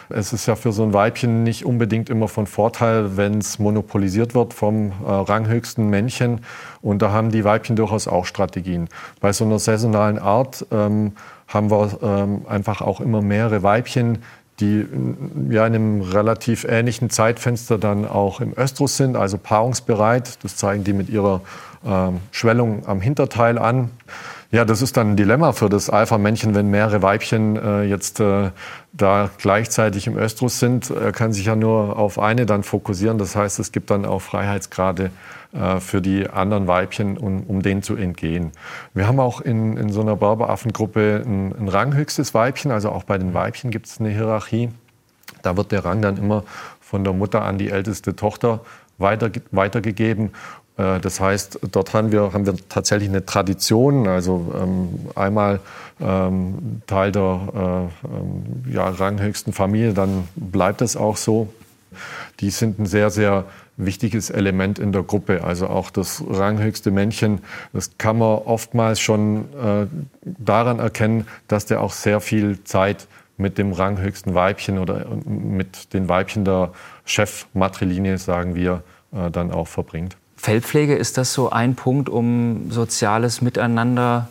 es 0.09 0.33
ist 0.33 0.45
ja 0.45 0.55
für 0.55 0.71
so 0.71 0.83
ein 0.83 0.93
Weibchen 0.93 1.41
nicht 1.41 1.65
unbedingt 1.65 2.11
immer 2.11 2.27
von 2.27 2.45
Vorteil, 2.45 3.17
wenn 3.17 3.39
es 3.39 3.57
monopolisiert 3.57 4.35
wird 4.35 4.53
vom 4.53 4.91
äh, 4.91 5.09
ranghöchsten 5.09 5.89
Männchen. 5.89 6.41
Und 6.83 7.01
da 7.01 7.11
haben 7.11 7.31
die 7.31 7.43
Weibchen 7.43 7.75
durchaus 7.75 8.07
auch 8.07 8.25
Strategien. 8.25 8.87
Bei 9.19 9.33
so 9.33 9.45
einer 9.45 9.57
saisonalen 9.57 10.19
Art 10.19 10.65
ähm, 10.71 11.13
haben 11.47 11.71
wir 11.71 11.97
ähm, 12.03 12.45
einfach 12.47 12.81
auch 12.81 13.01
immer 13.01 13.21
mehrere 13.21 13.63
Weibchen, 13.63 14.19
die 14.61 14.85
ja 15.49 15.65
in 15.65 15.75
einem 15.75 16.01
relativ 16.01 16.63
ähnlichen 16.63 17.09
Zeitfenster 17.09 17.77
dann 17.77 18.07
auch 18.07 18.39
im 18.39 18.53
Östrus 18.57 18.97
sind, 18.97 19.17
also 19.17 19.37
paarungsbereit. 19.37 20.43
Das 20.43 20.55
zeigen 20.55 20.83
die 20.83 20.93
mit 20.93 21.09
ihrer 21.09 21.41
ähm, 21.85 22.19
Schwellung 22.31 22.85
am 22.85 23.01
Hinterteil 23.01 23.57
an. 23.57 23.89
Ja, 24.53 24.65
das 24.65 24.81
ist 24.81 24.97
dann 24.97 25.11
ein 25.11 25.15
Dilemma 25.15 25.53
für 25.53 25.69
das 25.69 25.89
Alpha-Männchen, 25.89 26.53
wenn 26.53 26.67
mehrere 26.67 27.01
Weibchen 27.01 27.55
äh, 27.55 27.83
jetzt 27.83 28.19
äh, 28.19 28.51
da 28.91 29.29
gleichzeitig 29.37 30.07
im 30.07 30.17
Östrus 30.17 30.59
sind. 30.59 30.89
Er 30.89 31.13
kann 31.13 31.31
sich 31.31 31.45
ja 31.45 31.55
nur 31.55 31.97
auf 31.97 32.19
eine 32.19 32.45
dann 32.45 32.63
fokussieren. 32.63 33.17
Das 33.17 33.37
heißt, 33.37 33.59
es 33.59 33.71
gibt 33.71 33.91
dann 33.91 34.05
auch 34.05 34.19
Freiheitsgrade 34.19 35.11
äh, 35.53 35.79
für 35.79 36.01
die 36.01 36.29
anderen 36.29 36.67
Weibchen, 36.67 37.17
um, 37.17 37.43
um 37.43 37.61
denen 37.61 37.81
zu 37.81 37.95
entgehen. 37.95 38.51
Wir 38.93 39.07
haben 39.07 39.21
auch 39.21 39.39
in, 39.39 39.77
in 39.77 39.89
so 39.89 40.01
einer 40.01 40.17
Berberaffengruppe 40.17 41.23
ein, 41.25 41.55
ein 41.57 41.69
ranghöchstes 41.69 42.33
Weibchen. 42.33 42.71
Also 42.71 42.89
auch 42.89 43.05
bei 43.05 43.17
den 43.17 43.33
Weibchen 43.33 43.71
gibt 43.71 43.85
es 43.85 44.01
eine 44.01 44.09
Hierarchie. 44.09 44.67
Da 45.43 45.55
wird 45.55 45.71
der 45.71 45.85
Rang 45.85 46.01
dann 46.01 46.17
immer 46.17 46.43
von 46.81 47.05
der 47.05 47.13
Mutter 47.13 47.43
an 47.43 47.57
die 47.57 47.69
älteste 47.69 48.17
Tochter 48.17 48.59
weiter, 48.97 49.31
weitergegeben. 49.51 50.31
Äh, 50.81 50.99
das 50.99 51.19
heißt, 51.19 51.59
dort 51.71 51.93
haben 51.93 52.11
wir, 52.11 52.33
haben 52.33 52.45
wir 52.45 52.55
tatsächlich 52.69 53.09
eine 53.09 53.25
Tradition. 53.25 54.07
Also 54.07 54.53
ähm, 54.59 54.89
einmal 55.15 55.59
ähm, 55.99 56.81
Teil 56.87 57.11
der 57.11 57.89
äh, 58.03 58.07
ähm, 58.07 58.71
ja, 58.71 58.89
ranghöchsten 58.89 59.53
Familie, 59.53 59.93
dann 59.93 60.27
bleibt 60.35 60.81
es 60.81 60.97
auch 60.97 61.17
so. 61.17 61.53
Die 62.39 62.49
sind 62.49 62.79
ein 62.79 62.85
sehr, 62.85 63.09
sehr 63.09 63.45
wichtiges 63.77 64.29
Element 64.29 64.79
in 64.79 64.91
der 64.91 65.03
Gruppe. 65.03 65.43
Also 65.43 65.67
auch 65.67 65.89
das 65.91 66.23
ranghöchste 66.27 66.91
Männchen, 66.91 67.39
das 67.73 67.97
kann 67.97 68.17
man 68.17 68.39
oftmals 68.39 68.99
schon 68.99 69.45
äh, 69.61 69.87
daran 70.23 70.79
erkennen, 70.79 71.27
dass 71.47 71.65
der 71.65 71.81
auch 71.81 71.91
sehr 71.91 72.21
viel 72.21 72.63
Zeit 72.63 73.07
mit 73.37 73.57
dem 73.57 73.73
ranghöchsten 73.73 74.33
Weibchen 74.35 74.77
oder 74.77 75.05
mit 75.25 75.93
den 75.93 76.07
Weibchen 76.07 76.45
der 76.45 76.71
Chefmatrilinie, 77.05 78.17
sagen 78.17 78.55
wir, 78.55 78.83
äh, 79.13 79.31
dann 79.31 79.51
auch 79.51 79.67
verbringt. 79.67 80.15
Feldpflege, 80.41 80.95
ist 80.95 81.19
das 81.19 81.33
so 81.33 81.51
ein 81.51 81.75
Punkt, 81.75 82.09
um 82.09 82.71
soziales 82.71 83.43
Miteinander 83.43 84.27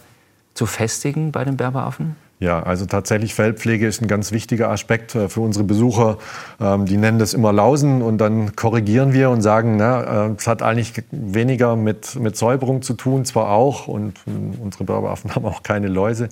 zu 0.55 0.67
festigen 0.67 1.31
bei 1.31 1.45
den 1.45 1.57
Berberaffen? 1.57 2.17
Ja, 2.41 2.63
also 2.65 2.85
tatsächlich 2.85 3.35
Feldpflege 3.35 3.87
ist 3.87 4.03
ein 4.03 4.09
ganz 4.09 4.33
wichtiger 4.33 4.71
Aspekt 4.71 5.15
äh, 5.15 5.29
für 5.29 5.41
unsere 5.41 5.63
Besucher. 5.63 6.19
Ähm, 6.59 6.87
die 6.87 6.97
nennen 6.97 7.21
das 7.21 7.33
immer 7.33 7.53
Lausen 7.53 8.03
und 8.03 8.19
dann 8.19 8.57
korrigieren 8.57 9.13
wir 9.13 9.31
und 9.31 9.43
sagen, 9.43 9.77
na, 9.77 10.27
äh, 10.27 10.35
es 10.37 10.49
hat 10.49 10.63
eigentlich 10.63 10.95
weniger 11.13 11.77
mit, 11.77 12.17
mit 12.17 12.37
Säuberung 12.37 12.83
zu 12.83 12.95
tun, 12.95 13.25
zwar 13.25 13.51
auch, 13.51 13.87
und 13.87 14.15
unsere 14.61 14.83
Berberaffen 14.83 15.33
haben 15.37 15.45
auch 15.45 15.63
keine 15.63 15.87
Läuse, 15.87 16.29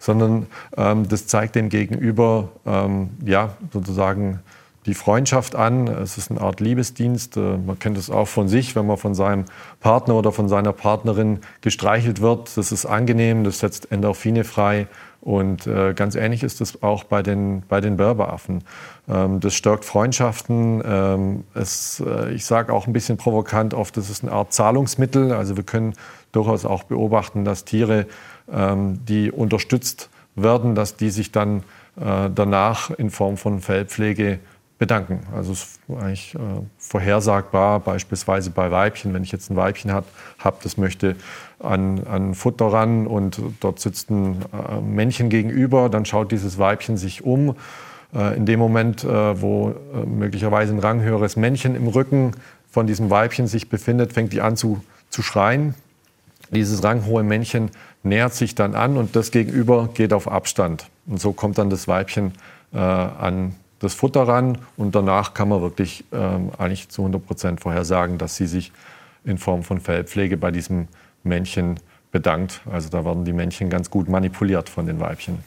sondern 0.00 0.46
ähm, 0.76 1.08
das 1.08 1.28
zeigt 1.28 1.54
dem 1.54 1.68
Gegenüber, 1.68 2.48
ähm, 2.66 3.10
ja, 3.24 3.50
sozusagen 3.72 4.40
die 4.86 4.94
Freundschaft 4.94 5.54
an. 5.54 5.88
Es 5.88 6.16
ist 6.16 6.30
eine 6.30 6.40
Art 6.40 6.60
Liebesdienst. 6.60 7.36
Äh, 7.36 7.58
man 7.58 7.78
kennt 7.78 7.98
es 7.98 8.10
auch 8.10 8.28
von 8.28 8.48
sich, 8.48 8.74
wenn 8.76 8.86
man 8.86 8.96
von 8.96 9.14
seinem 9.14 9.44
Partner 9.80 10.14
oder 10.14 10.32
von 10.32 10.48
seiner 10.48 10.72
Partnerin 10.72 11.40
gestreichelt 11.60 12.20
wird. 12.20 12.56
Das 12.56 12.72
ist 12.72 12.86
angenehm, 12.86 13.44
das 13.44 13.58
setzt 13.58 13.92
Endorphine 13.92 14.44
frei. 14.44 14.86
Und 15.20 15.66
äh, 15.66 15.92
ganz 15.92 16.14
ähnlich 16.14 16.42
ist 16.42 16.62
es 16.62 16.82
auch 16.82 17.04
bei 17.04 17.22
den, 17.22 17.62
bei 17.68 17.82
den 17.82 17.98
Berberaffen. 17.98 18.64
Ähm, 19.06 19.40
das 19.40 19.54
stärkt 19.54 19.84
Freundschaften. 19.84 20.82
Ähm, 20.84 21.44
es, 21.54 22.02
äh, 22.06 22.32
ich 22.32 22.46
sage 22.46 22.72
auch 22.72 22.86
ein 22.86 22.94
bisschen 22.94 23.18
provokant 23.18 23.74
oft, 23.74 23.96
das 23.98 24.08
ist 24.08 24.22
eine 24.22 24.32
Art 24.32 24.54
Zahlungsmittel. 24.54 25.32
Also 25.32 25.56
wir 25.56 25.64
können 25.64 25.92
durchaus 26.32 26.64
auch 26.64 26.84
beobachten, 26.84 27.44
dass 27.44 27.66
Tiere, 27.66 28.06
ähm, 28.50 29.04
die 29.04 29.30
unterstützt 29.30 30.08
werden, 30.36 30.74
dass 30.74 30.96
die 30.96 31.10
sich 31.10 31.32
dann 31.32 31.64
danach 31.96 32.90
in 32.90 33.10
Form 33.10 33.36
von 33.36 33.60
Fellpflege 33.60 34.38
bedanken. 34.80 35.20
Also 35.32 35.52
es 35.52 35.62
ist 35.62 35.80
eigentlich 35.90 36.34
äh, 36.34 36.38
vorhersagbar, 36.78 37.80
beispielsweise 37.80 38.50
bei 38.50 38.70
Weibchen, 38.70 39.12
wenn 39.12 39.22
ich 39.22 39.30
jetzt 39.30 39.50
ein 39.50 39.56
Weibchen 39.56 39.92
habe, 39.92 40.06
hab, 40.38 40.62
das 40.62 40.78
möchte 40.78 41.16
an, 41.60 42.02
an 42.04 42.34
Futter 42.34 42.72
ran 42.72 43.06
und 43.06 43.40
dort 43.60 43.78
sitzt 43.78 44.10
ein 44.10 44.42
äh, 44.52 44.80
Männchen 44.80 45.28
gegenüber, 45.28 45.90
dann 45.90 46.06
schaut 46.06 46.32
dieses 46.32 46.58
Weibchen 46.58 46.96
sich 46.96 47.22
um. 47.22 47.56
Äh, 48.14 48.36
in 48.38 48.46
dem 48.46 48.58
Moment, 48.58 49.04
äh, 49.04 49.40
wo 49.40 49.70
äh, 49.70 50.06
möglicherweise 50.06 50.72
ein 50.72 50.78
ranghöheres 50.78 51.36
Männchen 51.36 51.76
im 51.76 51.86
Rücken 51.86 52.32
von 52.70 52.86
diesem 52.86 53.10
Weibchen 53.10 53.46
sich 53.46 53.68
befindet, 53.68 54.14
fängt 54.14 54.32
die 54.32 54.40
an 54.40 54.56
zu, 54.56 54.82
zu 55.10 55.20
schreien. 55.20 55.74
Dieses 56.50 56.82
ranghohe 56.82 57.22
Männchen 57.22 57.70
nähert 58.02 58.32
sich 58.32 58.54
dann 58.54 58.74
an 58.74 58.96
und 58.96 59.14
das 59.14 59.30
Gegenüber 59.30 59.90
geht 59.92 60.14
auf 60.14 60.26
Abstand. 60.26 60.88
Und 61.06 61.20
so 61.20 61.34
kommt 61.34 61.58
dann 61.58 61.68
das 61.68 61.86
Weibchen 61.86 62.32
äh, 62.72 62.78
an 62.78 63.54
das 63.80 63.94
Futter 63.94 64.28
ran 64.28 64.58
und 64.76 64.94
danach 64.94 65.34
kann 65.34 65.48
man 65.48 65.60
wirklich 65.62 66.04
ähm, 66.12 66.50
eigentlich 66.58 66.88
zu 66.90 67.02
100 67.02 67.26
Prozent 67.26 67.60
vorhersagen, 67.60 68.18
dass 68.18 68.36
sie 68.36 68.46
sich 68.46 68.72
in 69.24 69.38
Form 69.38 69.62
von 69.62 69.80
Fellpflege 69.80 70.36
bei 70.36 70.50
diesem 70.50 70.86
Männchen 71.24 71.80
bedankt. 72.12 72.60
Also 72.70 72.88
da 72.88 73.04
werden 73.04 73.24
die 73.24 73.32
Männchen 73.32 73.70
ganz 73.70 73.90
gut 73.90 74.08
manipuliert 74.08 74.68
von 74.68 74.86
den 74.86 75.00
Weibchen. 75.00 75.38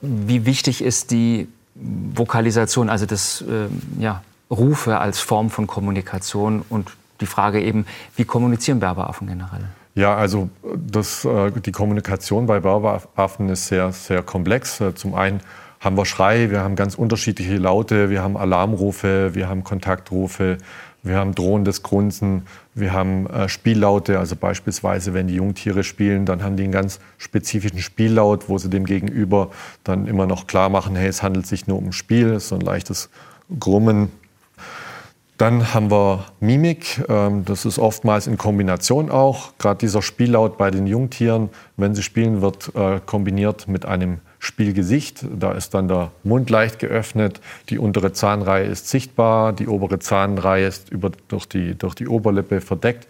Wie 0.00 0.44
wichtig 0.46 0.82
ist 0.82 1.10
die 1.10 1.48
Vokalisation, 1.74 2.88
also 2.88 3.06
das 3.06 3.42
äh, 3.42 3.68
ja, 4.00 4.22
Rufe 4.50 4.98
als 4.98 5.20
Form 5.20 5.50
von 5.50 5.66
Kommunikation 5.66 6.64
und 6.68 6.90
die 7.20 7.26
Frage 7.26 7.62
eben, 7.62 7.86
wie 8.16 8.24
kommunizieren 8.24 8.80
Berberaffen 8.80 9.26
generell? 9.26 9.64
Ja, 9.94 10.16
also 10.16 10.50
das, 10.76 11.24
äh, 11.24 11.50
die 11.52 11.72
Kommunikation 11.72 12.46
bei 12.46 12.60
Berberaffen 12.60 13.48
ist 13.48 13.68
sehr, 13.68 13.92
sehr 13.92 14.22
komplex. 14.22 14.80
Äh, 14.80 14.94
zum 14.94 15.14
einen 15.14 15.40
haben 15.84 15.98
wir 15.98 16.06
Schrei, 16.06 16.50
wir 16.50 16.60
haben 16.60 16.76
ganz 16.76 16.94
unterschiedliche 16.94 17.58
Laute, 17.58 18.08
wir 18.08 18.22
haben 18.22 18.38
Alarmrufe, 18.38 19.34
wir 19.34 19.48
haben 19.48 19.64
Kontaktrufe, 19.64 20.56
wir 21.02 21.16
haben 21.16 21.34
drohendes 21.34 21.82
Grunzen, 21.82 22.46
wir 22.74 22.94
haben 22.94 23.26
äh, 23.26 23.50
Spiellaute, 23.50 24.18
also 24.18 24.34
beispielsweise, 24.34 25.12
wenn 25.12 25.26
die 25.26 25.34
Jungtiere 25.34 25.84
spielen, 25.84 26.24
dann 26.24 26.42
haben 26.42 26.56
die 26.56 26.62
einen 26.62 26.72
ganz 26.72 27.00
spezifischen 27.18 27.80
Spiellaut, 27.80 28.48
wo 28.48 28.56
sie 28.56 28.70
dem 28.70 28.86
Gegenüber 28.86 29.50
dann 29.84 30.06
immer 30.06 30.26
noch 30.26 30.46
klar 30.46 30.70
machen, 30.70 30.96
hey, 30.96 31.08
es 31.08 31.22
handelt 31.22 31.46
sich 31.46 31.66
nur 31.66 31.76
um 31.76 31.92
Spiel, 31.92 32.40
so 32.40 32.54
ein 32.54 32.62
leichtes 32.62 33.10
Grummen. 33.60 34.10
Dann 35.36 35.74
haben 35.74 35.90
wir 35.90 36.24
Mimik, 36.40 37.04
ähm, 37.08 37.44
das 37.44 37.66
ist 37.66 37.78
oftmals 37.78 38.26
in 38.26 38.38
Kombination 38.38 39.10
auch. 39.10 39.52
Gerade 39.58 39.80
dieser 39.80 40.00
Spiellaut 40.00 40.56
bei 40.56 40.70
den 40.70 40.86
Jungtieren, 40.86 41.50
wenn 41.76 41.94
sie 41.94 42.02
spielen, 42.02 42.40
wird 42.40 42.74
äh, 42.74 43.00
kombiniert 43.04 43.68
mit 43.68 43.84
einem 43.84 44.20
Spielgesicht. 44.44 45.24
Da 45.38 45.52
ist 45.52 45.74
dann 45.74 45.88
der 45.88 46.10
Mund 46.22 46.50
leicht 46.50 46.78
geöffnet, 46.78 47.40
die 47.70 47.78
untere 47.78 48.12
Zahnreihe 48.12 48.66
ist 48.66 48.88
sichtbar, 48.88 49.52
die 49.52 49.66
obere 49.66 49.98
Zahnreihe 49.98 50.66
ist 50.66 50.90
über, 50.90 51.10
durch, 51.28 51.46
die, 51.46 51.74
durch 51.76 51.94
die 51.94 52.08
Oberlippe 52.08 52.60
verdeckt. 52.60 53.08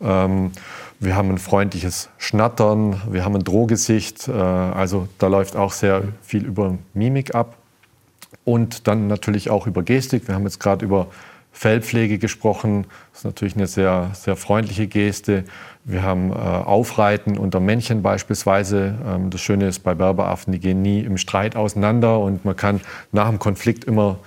Ähm, 0.00 0.52
wir 1.00 1.16
haben 1.16 1.30
ein 1.30 1.38
freundliches 1.38 2.08
Schnattern, 2.18 3.00
wir 3.10 3.24
haben 3.24 3.34
ein 3.34 3.44
Drohgesicht, 3.44 4.28
äh, 4.28 4.32
also 4.32 5.08
da 5.18 5.26
läuft 5.28 5.56
auch 5.56 5.72
sehr 5.72 6.02
viel 6.22 6.44
über 6.44 6.78
Mimik 6.92 7.34
ab. 7.34 7.56
Und 8.44 8.86
dann 8.86 9.06
natürlich 9.06 9.48
auch 9.48 9.66
über 9.66 9.82
Gestik. 9.82 10.28
Wir 10.28 10.34
haben 10.34 10.44
jetzt 10.44 10.60
gerade 10.60 10.84
über 10.84 11.06
Fellpflege 11.54 12.18
gesprochen. 12.18 12.84
Das 13.12 13.20
ist 13.20 13.24
natürlich 13.24 13.54
eine 13.54 13.68
sehr, 13.68 14.10
sehr 14.12 14.36
freundliche 14.36 14.88
Geste. 14.88 15.44
Wir 15.84 16.02
haben 16.02 16.30
äh, 16.30 16.34
Aufreiten 16.34 17.38
unter 17.38 17.60
Männchen 17.60 18.02
beispielsweise. 18.02 18.98
Ähm, 19.06 19.30
das 19.30 19.40
Schöne 19.40 19.68
ist 19.68 19.78
bei 19.78 19.94
Berberaffen, 19.94 20.52
die 20.52 20.58
gehen 20.58 20.82
nie 20.82 21.00
im 21.00 21.16
Streit 21.16 21.56
auseinander 21.56 22.18
und 22.18 22.44
man 22.44 22.56
kann 22.56 22.80
nach 23.12 23.28
dem 23.28 23.38
Konflikt 23.38 23.84
immer 23.84 24.18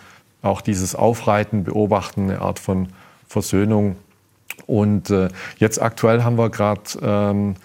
auch 0.42 0.62
dieses 0.62 0.96
Aufreiten 0.96 1.66
beobachten, 1.66 2.30
eine 2.30 2.42
Art 2.42 2.60
von 2.60 2.88
Versöhnung. 3.28 3.98
Und 4.66 5.10
äh, 5.10 5.28
jetzt 5.58 5.82
aktuell 5.82 6.24
haben 6.24 6.38
wir 6.38 6.50
gerade 6.50 6.82
ähm, 7.02 7.56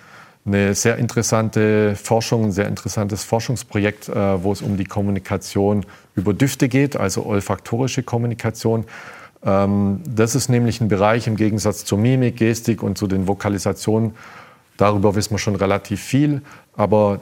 eine 0.45 0.75
sehr 0.75 0.97
interessante 0.97 1.95
Forschung, 1.95 2.47
ein 2.47 2.53
sehr 2.53 2.67
interessantes 2.67 3.23
Forschungsprojekt, 3.23 4.09
äh, 4.09 4.43
wo 4.43 4.53
es 4.53 4.61
um 4.61 4.77
die 4.77 4.85
Kommunikation 4.85 5.87
über 6.17 6.35
Düfte 6.35 6.69
geht, 6.69 6.97
also 6.97 7.25
olfaktorische 7.25 8.03
Kommunikation. 8.03 8.85
Ähm, 9.45 10.01
das 10.07 10.35
ist 10.35 10.49
nämlich 10.49 10.81
ein 10.81 10.89
Bereich 10.89 11.27
im 11.27 11.37
Gegensatz 11.37 11.85
zur 11.85 11.99
Mimik, 11.99 12.37
Gestik 12.37 12.83
und 12.83 12.99
zu 12.99 13.07
den 13.07 13.27
Vokalisationen. 13.27 14.15
Darüber 14.77 15.15
wissen 15.15 15.33
wir 15.33 15.39
schon 15.39 15.57
relativ 15.57 16.01
viel, 16.03 16.43
aber 16.77 17.21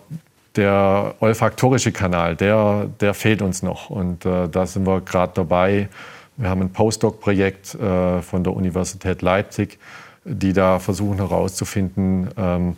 der 0.56 1.14
olfaktorische 1.20 1.92
Kanal, 1.92 2.36
der, 2.36 2.88
der 3.00 3.14
fehlt 3.14 3.42
uns 3.42 3.62
noch. 3.62 3.90
Und 3.90 4.24
äh, 4.26 4.48
da 4.48 4.66
sind 4.66 4.86
wir 4.86 5.00
gerade 5.00 5.32
dabei. 5.34 5.88
Wir 6.36 6.48
haben 6.48 6.62
ein 6.62 6.72
Postdoc-Projekt 6.72 7.74
äh, 7.74 8.22
von 8.22 8.44
der 8.44 8.54
Universität 8.54 9.22
Leipzig, 9.22 9.78
die 10.24 10.52
da 10.52 10.78
versuchen 10.78 11.18
herauszufinden, 11.18 12.28
ähm, 12.36 12.76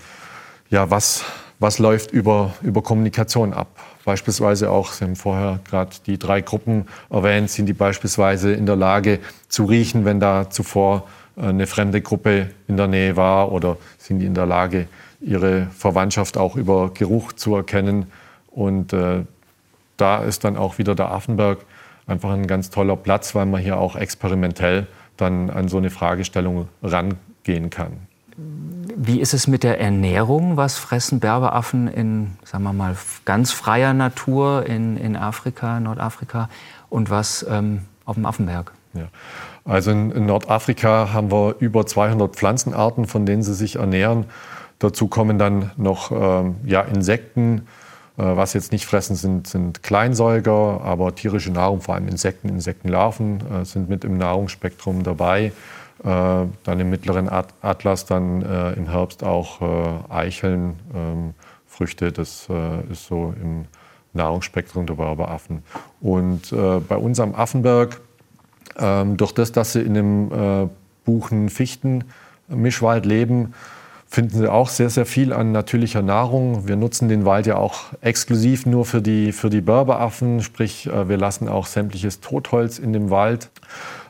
ja, 0.70 0.90
was, 0.90 1.24
was 1.58 1.78
läuft 1.78 2.10
über, 2.12 2.54
über 2.62 2.82
Kommunikation 2.82 3.52
ab. 3.52 3.68
Beispielsweise 4.04 4.70
auch, 4.70 4.92
Sie 4.92 5.04
haben 5.04 5.16
vorher 5.16 5.60
gerade 5.68 5.90
die 6.06 6.18
drei 6.18 6.40
Gruppen 6.40 6.86
erwähnt, 7.10 7.50
sind 7.50 7.66
die 7.66 7.72
beispielsweise 7.72 8.52
in 8.52 8.66
der 8.66 8.76
Lage 8.76 9.20
zu 9.48 9.64
riechen, 9.64 10.04
wenn 10.04 10.18
da 10.18 10.50
zuvor 10.50 11.08
äh, 11.36 11.46
eine 11.46 11.66
fremde 11.66 12.00
Gruppe 12.00 12.50
in 12.68 12.76
der 12.76 12.88
Nähe 12.88 13.16
war 13.16 13.52
oder 13.52 13.76
sind 13.98 14.18
die 14.18 14.26
in 14.26 14.34
der 14.34 14.46
Lage, 14.46 14.88
ihre 15.20 15.68
Verwandtschaft 15.76 16.36
auch 16.36 16.56
über 16.56 16.90
Geruch 16.92 17.32
zu 17.32 17.54
erkennen. 17.54 18.06
Und 18.50 18.92
äh, 18.92 19.24
da 19.96 20.24
ist 20.24 20.44
dann 20.44 20.56
auch 20.56 20.78
wieder 20.78 20.94
der 20.94 21.10
Affenberg 21.12 21.58
einfach 22.06 22.30
ein 22.30 22.46
ganz 22.46 22.70
toller 22.70 22.96
Platz, 22.96 23.34
weil 23.34 23.46
man 23.46 23.60
hier 23.60 23.78
auch 23.78 23.94
experimentell 23.94 24.86
dann 25.16 25.50
an 25.50 25.68
so 25.68 25.78
eine 25.78 25.90
Fragestellung 25.90 26.68
rangehen 26.82 27.70
kann. 27.70 27.92
Wie 29.04 29.20
ist 29.20 29.34
es 29.34 29.48
mit 29.48 29.64
der 29.64 29.80
Ernährung? 29.80 30.56
Was 30.56 30.76
fressen 30.78 31.18
Berberaffen 31.18 31.88
in, 31.88 32.36
sagen 32.44 32.62
wir 32.62 32.72
mal, 32.72 32.96
ganz 33.24 33.50
freier 33.50 33.94
Natur 33.94 34.64
in, 34.66 34.96
in 34.96 35.16
Afrika, 35.16 35.80
Nordafrika 35.80 36.48
und 36.88 37.10
was 37.10 37.44
ähm, 37.50 37.80
auf 38.04 38.14
dem 38.14 38.26
Affenberg? 38.26 38.70
Ja. 38.94 39.08
Also 39.64 39.90
in, 39.90 40.26
Nordafrika 40.26 41.12
haben 41.12 41.32
wir 41.32 41.56
über 41.58 41.84
200 41.84 42.36
Pflanzenarten, 42.36 43.06
von 43.06 43.26
denen 43.26 43.42
sie 43.42 43.54
sich 43.54 43.74
ernähren. 43.74 44.26
Dazu 44.78 45.08
kommen 45.08 45.36
dann 45.36 45.72
noch 45.76 46.12
ähm, 46.12 46.54
ja, 46.64 46.82
Insekten. 46.82 47.66
Äh, 48.16 48.22
was 48.22 48.52
jetzt 48.52 48.70
nicht 48.70 48.86
fressen, 48.86 49.16
sind, 49.16 49.48
sind 49.48 49.82
Kleinsäuger, 49.82 50.80
aber 50.84 51.12
tierische 51.16 51.50
Nahrung, 51.50 51.80
vor 51.80 51.96
allem 51.96 52.06
Insekten, 52.06 52.48
Insektenlarven, 52.48 53.40
äh, 53.50 53.64
sind 53.64 53.88
mit 53.88 54.04
im 54.04 54.16
Nahrungsspektrum 54.16 55.02
dabei. 55.02 55.50
Äh, 56.04 56.46
dann 56.64 56.80
im 56.80 56.90
mittleren 56.90 57.28
Atlas 57.28 58.06
dann 58.06 58.42
äh, 58.42 58.72
im 58.72 58.88
Herbst 58.88 59.22
auch 59.22 59.60
äh, 59.60 60.12
Eicheln, 60.12 60.80
ähm, 60.94 61.34
Früchte. 61.66 62.12
Das 62.12 62.48
ist 62.90 63.06
so 63.06 63.32
im 63.40 63.64
Nahrungsspektrum 64.12 64.84
der 64.84 64.92
Berberaffen. 64.92 65.62
Und 66.02 66.50
bei 66.50 66.96
uns 66.96 67.18
am 67.18 67.34
Affenberg, 67.34 67.98
ähm, 68.76 69.16
durch 69.16 69.32
das, 69.32 69.52
dass 69.52 69.72
sie 69.72 69.80
in 69.80 69.96
einem 69.96 70.68
Buchen-Fichten-Mischwald 71.06 73.06
leben, 73.06 73.54
finden 74.12 74.36
Sie 74.36 74.52
auch 74.52 74.68
sehr, 74.68 74.90
sehr 74.90 75.06
viel 75.06 75.32
an 75.32 75.52
natürlicher 75.52 76.02
Nahrung. 76.02 76.68
Wir 76.68 76.76
nutzen 76.76 77.08
den 77.08 77.24
Wald 77.24 77.46
ja 77.46 77.56
auch 77.56 77.84
exklusiv 78.02 78.66
nur 78.66 78.84
für 78.84 79.00
die, 79.00 79.32
für 79.32 79.48
die 79.48 79.62
Berberaffen, 79.62 80.42
sprich 80.42 80.86
wir 80.86 81.16
lassen 81.16 81.48
auch 81.48 81.64
sämtliches 81.64 82.20
Totholz 82.20 82.78
in 82.78 82.92
dem 82.92 83.08
Wald. 83.08 83.48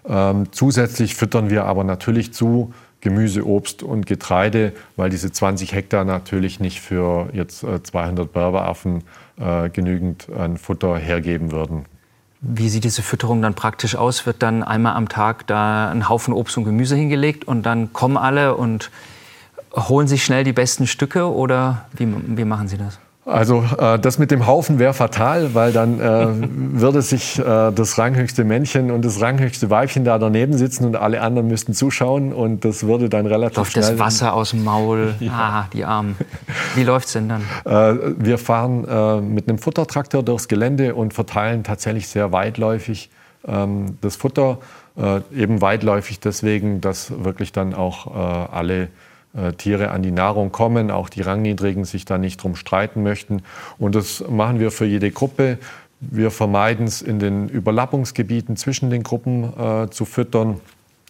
Ähm, 0.09 0.47
zusätzlich 0.51 1.15
füttern 1.15 1.51
wir 1.51 1.67
aber 1.67 1.85
natürlich 1.85 2.35
zu 2.35 2.75
Gemüse, 3.01 3.47
Obst 3.47 3.85
und 3.85 4.07
Getreide, 4.07 4.73
weil 4.97 5.09
diese 5.09 5.31
20 5.31 5.73
Hektar 5.73 6.05
natürlich 6.05 6.59
nicht 6.59 6.81
für 6.81 7.29
jetzt 7.33 7.63
äh, 7.63 7.81
200 7.81 8.33
Berberaffen 8.33 9.05
äh, 9.39 9.71
genügend 9.71 10.29
an 10.37 10.57
Futter 10.57 10.97
hergeben 10.99 11.53
würden. 11.53 11.85
Wie 12.41 12.69
sieht 12.69 12.83
diese 12.83 13.03
Fütterung 13.03 13.41
dann 13.41 13.55
praktisch 13.55 13.95
aus? 13.95 14.27
Wird 14.27 14.43
dann 14.43 14.65
einmal 14.65 14.95
am 14.95 15.09
Tag 15.09 15.47
da 15.47 15.91
ein 15.91 16.09
Haufen 16.09 16.35
Obst 16.35 16.59
und 16.59 16.65
Gemüse 16.65 16.97
hingelegt 16.97 17.47
und 17.47 17.65
dann 17.65 17.93
kommen 17.93 18.17
alle 18.17 18.57
und 18.57 18.91
holen 19.75 20.07
sich 20.07 20.25
schnell 20.25 20.45
die 20.45 20.53
besten 20.53 20.87
Stücke 20.87 21.33
oder 21.33 21.87
wie, 21.97 22.07
wie 22.37 22.45
machen 22.45 22.69
Sie 22.69 22.77
das? 22.77 22.99
Also 23.25 23.65
äh, 23.79 24.01
das 24.01 24.19
mit 24.19 24.33
dem 24.33 24.49
Haufen 24.49 24.81
wäre 24.81 24.95
fatal, 24.95 25.55
weil 25.55 25.73
dann 25.73 26.01
äh, 26.01 26.27
würde 26.81 27.03
sich 27.03 27.39
äh, 27.39 27.71
das 27.71 27.97
ranghöchste 27.97 28.43
Männchen 28.43 28.91
und 28.91 29.05
das 29.05 29.21
ranghöchste 29.21 29.71
Weibchen 29.71 30.05
da 30.05 30.19
daneben 30.19 30.55
sitzen 30.55 30.87
und 30.87 30.97
alle 30.97 31.21
anderen 31.21 31.47
müssten 31.47 31.73
zuschauen 31.73 32.33
und 32.33 32.65
das 32.65 32.85
würde 32.85 33.09
dann 33.09 33.27
relativ 33.27 33.59
Läuft 33.59 33.73
schnell... 33.73 33.91
das 33.91 33.99
Wasser 33.99 34.35
aus 34.35 34.51
dem 34.51 34.65
Maul, 34.65 35.15
ja. 35.21 35.33
ah, 35.33 35.69
die 35.73 35.85
Armen. 35.85 36.17
Wie 36.75 36.83
läuft's 36.83 37.13
denn 37.13 37.29
dann? 37.29 37.43
Äh, 37.65 38.15
wir 38.19 38.39
fahren 38.39 38.85
äh, 38.89 39.21
mit 39.21 39.49
einem 39.49 39.59
Futtertraktor 39.59 40.25
durchs 40.25 40.49
Gelände 40.49 40.97
und 40.97 41.15
verteilen 41.15 41.63
tatsächlich 41.63 42.09
sehr 42.09 42.33
weitläufig 42.33 43.09
ähm, 43.47 43.99
das 44.01 44.17
Futter. 44.17 44.59
Äh, 44.97 45.21
eben 45.33 45.61
weitläufig 45.61 46.19
deswegen, 46.19 46.81
dass 46.81 47.25
wirklich 47.25 47.53
dann 47.53 47.73
auch 47.73 48.07
alle 48.53 48.89
Tiere 49.57 49.91
an 49.91 50.03
die 50.03 50.11
Nahrung 50.11 50.53
kommen, 50.53 50.91
auch 50.91 51.09
die 51.09 51.23
Rangniedrigen 51.23 51.85
sich 51.85 52.05
da 52.05 52.19
nicht 52.19 52.43
drum 52.43 52.55
streiten 52.55 53.03
möchten. 53.03 53.43
Und 53.79 53.95
das 53.95 54.23
machen 54.29 54.61
wir 54.61 54.71
für 54.71 54.85
jede 54.85 55.11
Gruppe. 55.11 55.59
Wir 56.01 56.31
vermeiden 56.31 56.87
es 56.87 57.01
in 57.01 57.19
den 57.19 57.49
Überlappungsgebieten 57.49 58.57
zwischen 58.57 58.91
den 58.91 59.03
Gruppen 59.03 59.53
äh, 59.59 59.89
zu 59.89 60.05
füttern, 60.05 60.61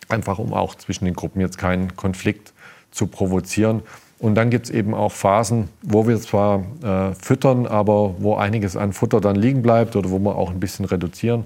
einfach 0.08 0.38
um 0.38 0.52
auch 0.52 0.74
zwischen 0.76 1.04
den 1.04 1.14
Gruppen 1.14 1.40
jetzt 1.40 1.58
keinen 1.58 1.96
Konflikt 1.96 2.52
zu 2.90 3.06
provozieren. 3.08 3.82
Und 4.18 4.36
dann 4.36 4.50
gibt 4.50 4.66
es 4.66 4.70
eben 4.70 4.94
auch 4.94 5.10
Phasen, 5.10 5.68
wo 5.82 6.06
wir 6.06 6.20
zwar 6.20 6.62
äh, 6.82 7.14
füttern, 7.14 7.66
aber 7.66 8.14
wo 8.18 8.37
einiges 8.37 8.76
an 8.76 8.92
Futter 8.92 9.20
dann 9.20 9.35
liegen 9.35 9.62
bleibt 9.62 9.96
oder 9.96 10.11
wo 10.11 10.20
wir 10.20 10.37
auch 10.37 10.50
ein 10.50 10.61
bisschen 10.61 10.85
reduzieren. 10.85 11.44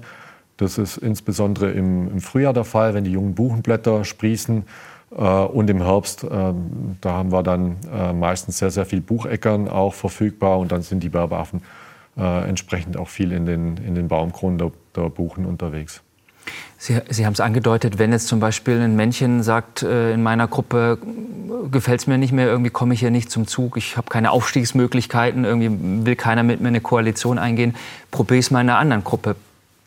Das 0.57 0.77
ist 0.77 0.97
insbesondere 0.97 1.71
im, 1.71 2.11
im 2.11 2.19
Frühjahr 2.19 2.53
der 2.53 2.65
Fall, 2.65 2.93
wenn 2.93 3.03
die 3.03 3.11
jungen 3.11 3.33
Buchenblätter 3.33 4.03
sprießen 4.03 4.59
äh, 4.59 4.96
und 5.15 5.69
im 5.69 5.81
Herbst, 5.81 6.25
ähm, 6.29 6.97
da 7.01 7.13
haben 7.13 7.31
wir 7.31 7.43
dann 7.43 7.77
äh, 7.93 8.13
meistens 8.13 8.57
sehr, 8.57 8.71
sehr 8.71 8.85
viel 8.85 9.01
Bucheckern 9.01 9.69
auch 9.69 9.93
verfügbar 9.93 10.59
und 10.59 10.71
dann 10.71 10.81
sind 10.81 11.01
die 11.01 11.09
Berbeaffen 11.09 11.61
äh, 12.17 12.47
entsprechend 12.47 12.97
auch 12.97 13.07
viel 13.07 13.31
in 13.31 13.45
den, 13.45 13.77
in 13.77 13.95
den 13.95 14.09
Baumkronen 14.09 14.57
der, 14.57 14.71
der 14.95 15.09
Buchen 15.09 15.45
unterwegs. 15.45 16.01
Sie, 16.77 16.99
Sie 17.09 17.25
haben 17.25 17.33
es 17.33 17.39
angedeutet, 17.39 17.99
wenn 17.99 18.11
jetzt 18.11 18.27
zum 18.27 18.39
Beispiel 18.39 18.79
ein 18.79 18.95
Männchen 18.95 19.43
sagt, 19.43 19.81
in 19.81 20.23
meiner 20.23 20.47
Gruppe 20.47 20.97
gefällt 21.71 22.01
es 22.01 22.07
mir 22.07 22.17
nicht 22.17 22.31
mehr, 22.31 22.47
irgendwie 22.47 22.69
komme 22.69 22.93
ich 22.93 23.01
hier 23.01 23.11
nicht 23.11 23.29
zum 23.29 23.47
Zug, 23.47 23.75
ich 23.75 23.97
habe 23.97 24.09
keine 24.09 24.31
Aufstiegsmöglichkeiten, 24.31 25.43
irgendwie 25.43 26.05
will 26.05 26.15
keiner 26.15 26.43
mit 26.43 26.61
mir 26.61 26.69
eine 26.69 26.79
Koalition 26.79 27.37
eingehen, 27.37 27.75
probiere 28.11 28.39
es 28.39 28.49
mal 28.49 28.61
in 28.61 28.69
einer 28.69 28.79
anderen 28.79 29.03
Gruppe 29.03 29.35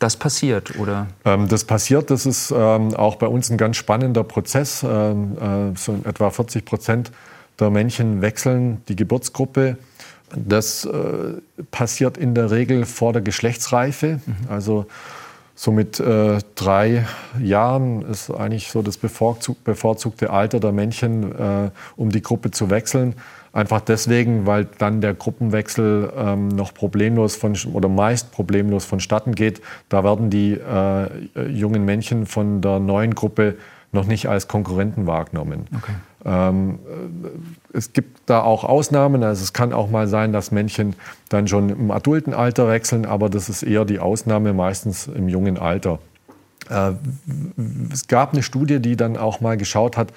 das 0.01 0.17
passiert, 0.17 0.77
oder? 0.79 1.07
Ähm, 1.25 1.47
das 1.47 1.63
passiert, 1.63 2.09
das 2.09 2.25
ist 2.25 2.51
ähm, 2.51 2.95
auch 2.95 3.17
bei 3.17 3.27
uns 3.27 3.49
ein 3.51 3.57
ganz 3.57 3.77
spannender 3.77 4.23
Prozess. 4.23 4.83
Ähm, 4.83 5.37
äh, 5.37 5.77
so 5.77 5.99
etwa 6.03 6.31
40 6.31 6.65
Prozent 6.65 7.11
der 7.59 7.69
Männchen 7.69 8.21
wechseln 8.21 8.81
die 8.87 8.95
Geburtsgruppe. 8.95 9.77
Das 10.35 10.85
äh, 10.85 10.91
passiert 11.69 12.17
in 12.17 12.33
der 12.33 12.49
Regel 12.49 12.85
vor 12.85 13.13
der 13.13 13.21
Geschlechtsreife. 13.21 14.19
Mhm. 14.25 14.35
Also 14.49 14.87
so 15.53 15.71
mit 15.71 15.99
äh, 15.99 16.39
drei 16.55 17.05
Jahren 17.39 18.01
ist 18.03 18.31
eigentlich 18.31 18.71
so 18.71 18.81
das 18.81 18.97
bevorzugte 18.97 20.29
Alter 20.31 20.59
der 20.59 20.71
Männchen, 20.71 21.31
um 21.95 22.09
die 22.09 22.23
Gruppe 22.23 22.49
zu 22.49 22.71
wechseln. 22.71 23.13
Einfach 23.53 23.81
deswegen, 23.81 24.45
weil 24.45 24.67
dann 24.77 25.01
der 25.01 25.13
Gruppenwechsel 25.13 26.13
ähm, 26.15 26.47
noch 26.47 26.73
problemlos 26.73 27.35
von, 27.35 27.57
oder 27.73 27.89
meist 27.89 28.31
problemlos 28.31 28.85
vonstatten 28.85 29.35
geht. 29.35 29.61
Da 29.89 30.05
werden 30.05 30.29
die 30.29 30.53
äh, 30.53 31.47
jungen 31.47 31.83
Männchen 31.83 32.25
von 32.25 32.61
der 32.61 32.79
neuen 32.79 33.13
Gruppe 33.13 33.57
noch 33.91 34.05
nicht 34.05 34.29
als 34.29 34.47
Konkurrenten 34.47 35.05
wahrgenommen. 35.05 35.67
Okay. 35.75 35.91
Ähm, 36.23 36.79
äh, 37.73 37.77
es 37.77 37.91
gibt 37.91 38.21
da 38.25 38.41
auch 38.41 38.63
Ausnahmen. 38.63 39.21
Also 39.23 39.43
es 39.43 39.51
kann 39.51 39.73
auch 39.73 39.89
mal 39.89 40.07
sein, 40.07 40.31
dass 40.31 40.51
Männchen 40.51 40.95
dann 41.27 41.49
schon 41.49 41.69
im 41.69 41.91
adulten 41.91 42.33
Alter 42.33 42.69
wechseln, 42.69 43.05
aber 43.05 43.29
das 43.29 43.49
ist 43.49 43.63
eher 43.63 43.83
die 43.83 43.99
Ausnahme, 43.99 44.53
meistens 44.53 45.07
im 45.07 45.27
jungen 45.27 45.57
Alter. 45.57 45.99
Äh, 46.69 46.93
es 47.91 48.07
gab 48.07 48.31
eine 48.31 48.43
Studie, 48.43 48.79
die 48.79 48.95
dann 48.95 49.17
auch 49.17 49.41
mal 49.41 49.57
geschaut 49.57 49.97
hat, 49.97 50.13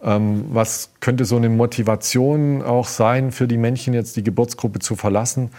was 0.00 0.90
könnte 1.00 1.24
so 1.24 1.36
eine 1.36 1.48
Motivation 1.48 2.62
auch 2.62 2.86
sein 2.86 3.32
für 3.32 3.48
die 3.48 3.56
Männchen 3.56 3.94
jetzt 3.94 4.16
die 4.16 4.22
Geburtsgruppe 4.22 4.78
zu 4.78 4.94
verlassen? 4.94 5.50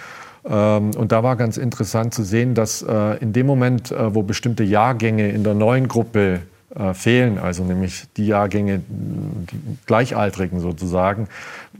Ähm, 0.45 0.91
und 0.95 1.11
da 1.11 1.23
war 1.23 1.35
ganz 1.35 1.57
interessant 1.57 2.13
zu 2.13 2.23
sehen, 2.23 2.55
dass 2.55 2.81
äh, 2.81 3.17
in 3.17 3.33
dem 3.33 3.45
Moment, 3.45 3.91
äh, 3.91 4.13
wo 4.13 4.23
bestimmte 4.23 4.63
Jahrgänge 4.63 5.29
in 5.29 5.43
der 5.43 5.53
neuen 5.53 5.87
Gruppe 5.87 6.41
äh, 6.75 6.93
fehlen, 6.93 7.37
also 7.37 7.63
nämlich 7.63 8.05
die 8.15 8.27
Jahrgänge, 8.27 8.81
die 8.87 9.77
Gleichaltrigen 9.85 10.59
sozusagen, 10.59 11.27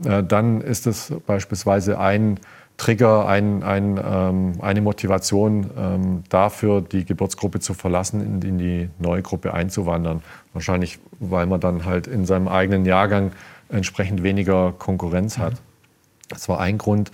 dann 0.02 0.62
ist 0.62 0.88
es 0.88 1.12
beispielsweise 1.28 2.00
ein 2.00 2.40
Trigger, 2.80 3.28
ein, 3.28 3.62
ein, 3.62 4.00
ähm, 4.04 4.54
eine 4.62 4.82
Motivation 4.82 5.70
ähm, 5.78 6.24
dafür, 6.30 6.82
die 6.82 7.06
Geburtsgruppe 7.06 7.60
zu 7.60 7.74
verlassen, 7.74 8.22
in, 8.22 8.42
in, 8.42 8.58
die 8.58 8.90
neue 8.98 9.22
Gruppe 9.22 9.54
einzuwandern. 9.54 10.24
Wahrscheinlich, 10.54 10.98
weil 11.20 11.46
man 11.46 11.60
dann 11.60 11.86
halt 11.86 12.08
in 12.08 12.26
seinem 12.26 12.48
eigenen 12.48 12.86
Jahrgang 12.86 13.34
entsprechend 13.70 14.24
weniger 14.24 14.74
Konkurrenz 14.78 15.38
hat. 15.38 15.54
Das 16.30 16.50
war 16.50 16.60
ein 16.60 16.78
Grund. 16.78 17.12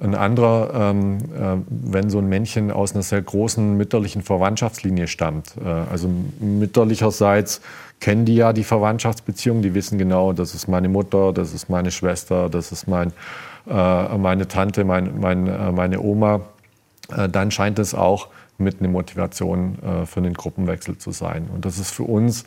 Ein 0.00 0.14
anderer, 0.14 0.92
ähm, 0.92 1.18
äh, 1.18 1.56
wenn 1.68 2.08
so 2.08 2.18
ein 2.18 2.28
Männchen 2.28 2.70
aus 2.70 2.94
einer 2.94 3.02
sehr 3.02 3.20
großen 3.20 3.76
mütterlichen 3.76 4.22
Verwandtschaftslinie 4.22 5.08
stammt. 5.08 5.54
Äh, 5.62 5.68
also 5.68 6.08
mütterlicherseits 6.38 7.60
kennen 7.98 8.24
die 8.24 8.36
ja 8.36 8.52
die 8.52 8.62
Verwandtschaftsbeziehung, 8.62 9.60
die 9.60 9.74
wissen 9.74 9.98
genau, 9.98 10.32
das 10.32 10.54
ist 10.54 10.68
meine 10.68 10.88
Mutter, 10.88 11.32
das 11.32 11.52
ist 11.52 11.68
meine 11.68 11.90
Schwester, 11.90 12.48
das 12.48 12.70
ist 12.70 12.86
mein 12.86 13.12
meine 13.74 14.48
Tante, 14.48 14.84
mein, 14.84 15.20
mein, 15.20 15.46
äh, 15.46 15.72
meine 15.72 16.00
Oma, 16.00 16.40
äh, 17.14 17.28
dann 17.28 17.50
scheint 17.50 17.78
es 17.78 17.94
auch 17.94 18.28
mit 18.56 18.80
einer 18.80 18.88
Motivation 18.88 19.78
für 20.04 20.18
einen 20.18 20.34
Gruppenwechsel 20.34 20.98
zu 20.98 21.12
sein. 21.12 21.48
Und 21.54 21.64
das 21.64 21.78
ist 21.78 21.92
für 21.92 22.02
uns 22.02 22.44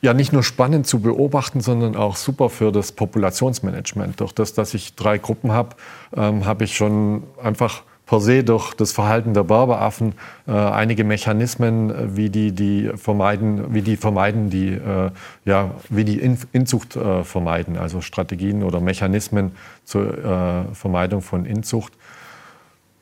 ja 0.00 0.14
nicht 0.14 0.32
nur 0.32 0.42
spannend 0.42 0.86
zu 0.86 1.00
beobachten, 1.00 1.60
sondern 1.60 1.96
auch 1.96 2.16
super 2.16 2.48
für 2.48 2.72
das 2.72 2.92
Populationsmanagement. 2.92 4.20
Durch 4.20 4.32
das, 4.32 4.54
dass 4.54 4.74
ich 4.74 4.94
drei 4.94 5.18
Gruppen 5.18 5.52
habe, 5.52 5.76
ähm, 6.16 6.46
habe 6.46 6.64
ich 6.64 6.76
schon 6.76 7.24
einfach 7.42 7.82
per 8.08 8.20
se 8.20 8.42
durch 8.42 8.72
das 8.72 8.92
Verhalten 8.92 9.34
der 9.34 9.44
Berberaffen 9.44 10.14
äh, 10.46 10.52
einige 10.52 11.04
Mechanismen, 11.04 11.90
äh, 11.90 12.16
wie 12.16 12.30
die, 12.30 12.52
die 12.52 12.90
vermeiden, 12.96 13.74
wie 13.74 13.82
die 13.82 13.98
vermeiden, 13.98 14.48
die, 14.48 14.70
äh, 14.70 15.10
ja, 15.44 15.72
wie 15.90 16.04
die 16.04 16.18
In 16.18 16.38
Inzucht 16.52 16.96
äh, 16.96 17.22
vermeiden, 17.22 17.76
also 17.76 18.00
Strategien 18.00 18.62
oder 18.62 18.80
Mechanismen 18.80 19.52
zur 19.84 20.18
äh, 20.18 20.74
Vermeidung 20.74 21.20
von 21.20 21.44
Inzucht, 21.44 21.92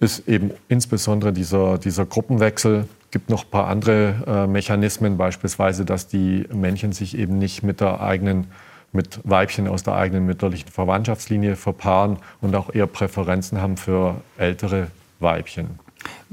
ist 0.01 0.29
eben 0.29 0.51
insbesondere 0.69 1.33
dieser, 1.33 1.79
dieser 1.79 2.05
Gruppenwechsel. 2.05 2.89
Gibt 3.13 3.31
noch 3.31 3.45
ein 3.45 3.51
paar 3.51 3.69
andere 3.69 4.15
äh, 4.27 4.47
Mechanismen, 4.49 5.17
beispielsweise, 5.17 5.85
dass 5.85 6.09
die 6.09 6.47
Männchen 6.53 6.91
sich 6.91 7.17
eben 7.17 7.39
nicht 7.39 7.63
mit 7.63 7.81
der 7.81 8.01
eigenen 8.01 8.49
mit 8.97 9.21
Weibchen 9.23 9.69
aus 9.69 9.85
der 9.85 9.95
eigenen 9.95 10.27
mütterlichen 10.27 10.69
Verwandtschaftslinie 10.69 11.55
verpaaren 11.55 12.17
und 12.41 12.57
auch 12.57 12.75
eher 12.75 12.89
Präferenzen 12.89 13.63
haben 13.63 13.77
für 13.77 14.17
ältere 14.39 14.89
Weibchen. 15.21 15.79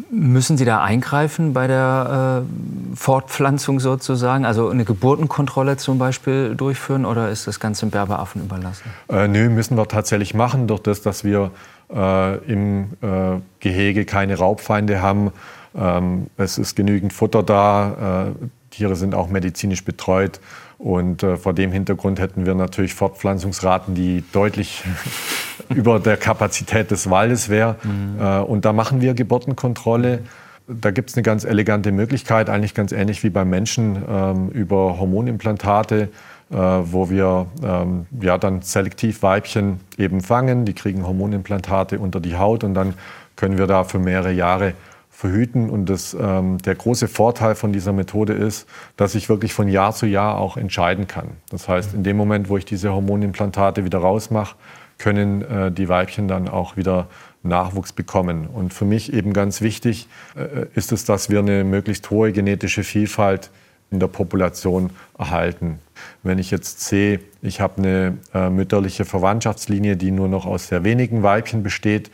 Müssen 0.10 0.58
Sie 0.58 0.65
da 0.65 0.84
eingreifen 0.84 1.54
bei 1.54 1.67
der 1.67 2.43
äh, 2.43 2.95
Fortpflanzung 2.95 3.80
sozusagen? 3.80 4.45
Also 4.45 4.69
eine 4.69 4.86
Geburtenkontrolle 4.86 5.78
zum 5.78 5.99
Beispiel 5.99 6.56
durchführen 6.56 7.06
oder 7.06 7.30
ist 7.30 7.47
das 7.47 7.60
Ganze 7.60 7.86
dem 7.86 7.91
Berberaffen 7.91 8.43
überlassen? 8.43 8.84
Äh, 9.10 9.28
nö, 9.28 9.49
müssen 9.49 9.78
wir 9.78 9.88
tatsächlich 9.88 10.34
machen. 10.34 10.67
Durch 10.67 10.82
das, 10.82 11.02
dass 11.02 11.23
wir 11.23 11.52
äh, 11.93 12.38
im 12.52 12.91
äh, 13.02 13.39
Gehege 13.60 14.06
keine 14.06 14.38
Raubfeinde 14.38 15.02
haben. 15.02 15.32
Ähm, 15.76 16.28
es 16.38 16.58
ist 16.58 16.76
genügend 16.76 17.13
Futter 17.13 17.43
da. 17.43 18.28
Äh, 18.30 18.45
Tiere 18.71 18.95
sind 18.95 19.13
auch 19.13 19.30
medizinisch 19.30 19.86
betreut. 19.86 20.39
Und 20.83 21.23
äh, 21.23 21.37
vor 21.37 21.53
dem 21.53 21.71
Hintergrund 21.71 22.19
hätten 22.19 22.45
wir 22.45 22.55
natürlich 22.55 22.93
Fortpflanzungsraten, 22.93 23.95
die 23.95 24.21
deutlich 24.33 24.83
über 25.69 25.97
der 25.97 26.17
Kapazität 26.17 26.91
des 26.91 27.09
Waldes 27.09 27.47
wären. 27.47 27.77
Mhm. 27.83 28.21
Äh, 28.21 28.39
und 28.39 28.65
da 28.65 28.73
machen 28.73 28.99
wir 28.99 29.13
Geburtenkontrolle. 29.13 30.19
Da 30.67 30.91
gibt 30.91 31.09
es 31.09 31.15
eine 31.15 31.23
ganz 31.23 31.45
elegante 31.45 31.93
Möglichkeit, 31.93 32.49
eigentlich 32.49 32.73
ganz 32.73 32.91
ähnlich 32.91 33.23
wie 33.23 33.29
beim 33.29 33.49
Menschen, 33.49 34.03
ähm, 34.09 34.49
über 34.49 34.99
Hormonimplantate, 34.99 36.09
äh, 36.51 36.55
wo 36.57 37.09
wir 37.09 37.45
ähm, 37.63 38.05
ja, 38.19 38.37
dann 38.37 38.61
selektiv 38.61 39.23
Weibchen 39.23 39.79
eben 39.97 40.19
fangen. 40.19 40.65
Die 40.65 40.73
kriegen 40.73 41.07
Hormonimplantate 41.07 41.97
unter 41.97 42.19
die 42.19 42.35
Haut 42.35 42.65
und 42.65 42.73
dann 42.73 42.93
können 43.37 43.57
wir 43.57 43.67
da 43.67 43.85
für 43.85 43.99
mehrere 43.99 44.33
Jahre 44.33 44.73
verhüten. 45.13 45.69
Und 45.69 45.86
das, 45.86 46.17
ähm, 46.19 46.58
der 46.58 46.76
große 46.76 47.08
Vorteil 47.08 47.56
von 47.56 47.71
dieser 47.71 47.93
Methode 47.93 48.34
ist, 48.34 48.67
dass 48.97 49.15
ich 49.15 49.30
wirklich 49.30 49.54
von 49.54 49.67
Jahr 49.67 49.93
zu 49.93 50.06
Jahr 50.06 50.38
auch 50.38 50.58
entscheiden 50.58 51.08
kann. 51.08 51.30
Das 51.49 51.69
heißt, 51.69 51.93
in 51.93 52.04
dem 52.04 52.17
Moment, 52.17 52.49
wo 52.49 52.58
ich 52.58 52.65
diese 52.65 52.91
Hormonimplantate 52.91 53.86
wieder 53.86 53.99
rausmache, 53.99 54.56
können 54.97 55.43
äh, 55.43 55.71
die 55.71 55.88
Weibchen 55.88 56.28
dann 56.28 56.49
auch 56.49 56.78
wieder 56.78 57.08
Nachwuchs 57.43 57.93
bekommen. 57.93 58.47
Und 58.47 58.73
für 58.73 58.86
mich 58.86 59.13
eben 59.13 59.34
ganz 59.34 59.62
wichtig 59.62 60.08
äh, 60.36 60.65
ist 60.76 60.91
es, 60.91 61.06
dass 61.06 61.30
wir 61.30 61.39
eine 61.39 61.63
möglichst 61.63 62.10
hohe 62.10 62.32
genetische 62.32 62.84
Vielfalt 62.84 63.52
in 63.91 63.99
der 63.99 64.08
Population 64.08 64.89
erhalten. 65.17 65.80
Wenn 66.23 66.39
ich 66.39 66.49
jetzt 66.49 66.82
sehe, 66.82 67.19
ich 67.41 67.62
habe 67.62 67.78
eine 67.78 68.17
äh, 68.34 68.49
mütterliche 68.49 69.06
Verwandtschaftslinie, 69.06 69.95
die 69.95 70.10
nur 70.10 70.28
noch 70.28 70.45
aus 70.45 70.67
sehr 70.67 70.84
wenigen 70.84 71.21
Weibchen 71.21 71.62
besteht, 71.62 72.10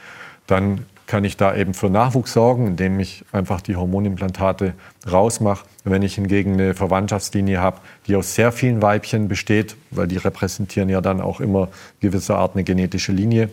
dann 0.48 0.86
kann 1.10 1.24
ich 1.24 1.38
da 1.38 1.56
eben 1.56 1.74
für 1.74 1.90
Nachwuchs 1.90 2.34
sorgen, 2.34 2.68
indem 2.68 3.00
ich 3.00 3.26
einfach 3.32 3.62
die 3.62 3.76
Hormonimplantate 3.76 4.76
rausmache. 5.12 5.66
Wenn 5.84 6.04
ich 6.04 6.14
hingegen 6.14 6.54
eine 6.54 6.76
Verwandtschaftslinie 6.76 7.60
habe, 7.60 7.80
die 8.06 8.16
aus 8.16 8.36
sehr 8.36 8.52
vielen 8.52 8.84
Weibchen 8.84 9.28
besteht, 9.28 9.76
weil 9.90 10.08
die 10.08 10.18
repräsentieren 10.18 10.88
ja 10.88 11.02
dann 11.02 11.20
auch 11.20 11.42
immer 11.42 11.70
gewisser 12.00 12.38
Art 12.38 12.54
eine 12.54 12.64
genetische 12.64 13.12
Linie, 13.12 13.50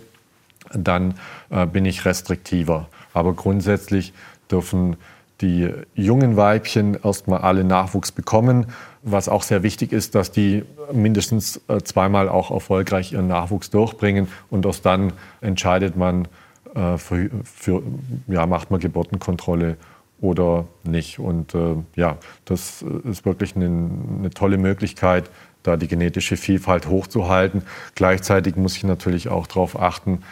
dann 0.75 1.15
äh, 1.49 1.65
bin 1.65 1.87
ich 1.87 2.05
restriktiver. 2.05 2.89
Aber 3.15 3.33
grundsätzlich 3.33 4.13
dürfen 4.51 4.97
die 5.41 5.71
jungen 5.95 6.37
Weibchen 6.37 6.99
erstmal 7.03 7.41
alle 7.41 7.65
Nachwuchs 7.65 8.13
bekommen. 8.13 8.67
Was 9.03 9.31
auch 9.31 9.43
sehr 9.43 9.63
wichtig 9.63 9.93
ist, 9.93 10.15
dass 10.15 10.31
die 10.31 10.63
mindestens 10.93 11.63
äh, 11.69 11.79
zweimal 11.79 12.29
auch 12.29 12.51
erfolgreich 12.51 13.15
ihren 13.15 13.29
Nachwuchs 13.29 13.71
durchbringen 13.71 14.29
und 14.51 14.67
erst 14.67 14.85
dann 14.85 15.15
entscheidet 15.41 15.97
man, 15.97 16.29
äh, 16.77 16.99
für, 16.99 17.31
für, 17.45 17.83
ja, 18.29 18.47
macht 18.47 18.71
man 18.71 18.81
Geburtenkontrolle 18.81 19.77
oder 20.21 20.67
nicht. 20.85 21.19
Und 21.19 21.55
äh, 21.55 21.77
ja, 21.95 22.19
das 22.45 22.83
ist 22.83 23.25
wirklich 23.25 23.57
eine, 23.57 23.67
eine, 23.67 24.31
tolle 24.31 24.59
Möglichkeit, 24.59 25.31
da 25.63 25.77
die 25.77 25.89
genetische 25.89 26.37
Vielfalt 26.37 26.87
hochzuhalten. 26.89 27.63
Gleichzeitig 27.95 28.57
muss 28.57 28.77
ich 28.77 28.85
natürlich 28.85 29.29
auch 29.29 29.47
darauf 29.47 29.81
achten, 29.81 30.23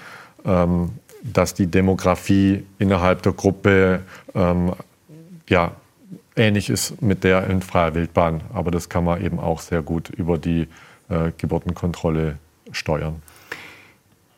ähm, 0.44 0.90
dass 1.22 1.54
die 1.54 1.66
Demografie 1.66 2.64
innerhalb 2.78 3.22
der 3.22 3.32
Gruppe 3.32 4.02
ähm, 4.34 4.72
ja, 5.48 5.72
ähnlich 6.36 6.68
ist 6.68 7.00
mit 7.00 7.24
der 7.24 7.46
in 7.48 7.62
freier 7.62 7.94
Wildbahn. 7.94 8.42
Aber 8.52 8.70
das 8.70 8.88
kann 8.88 9.04
man 9.04 9.24
eben 9.24 9.38
auch 9.38 9.60
sehr 9.60 9.82
gut 9.82 10.10
über 10.10 10.36
die 10.36 10.68
äh, 11.08 11.32
Geburtenkontrolle 11.38 12.36
steuern. 12.70 13.22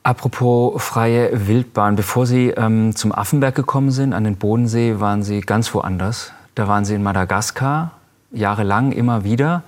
Apropos 0.07 0.81
freie 0.81 1.49
Wildbahn, 1.49 1.97
bevor 1.97 2.27
Sie 2.27 2.51
ähm, 2.51 2.95
zum 2.95 3.11
Affenberg 3.11 3.57
gekommen 3.57 3.91
sind, 3.91 4.13
an 4.13 4.23
den 4.23 4.37
Bodensee, 4.37 5.01
waren 5.01 5.25
Sie 5.25 5.41
ganz 5.41 5.75
woanders. 5.75 6.31
Da 6.55 6.69
waren 6.69 6.85
Sie 6.85 6.95
in 6.95 7.03
Madagaskar, 7.03 7.91
jahrelang 8.31 8.93
immer 8.93 9.25
wieder, 9.25 9.65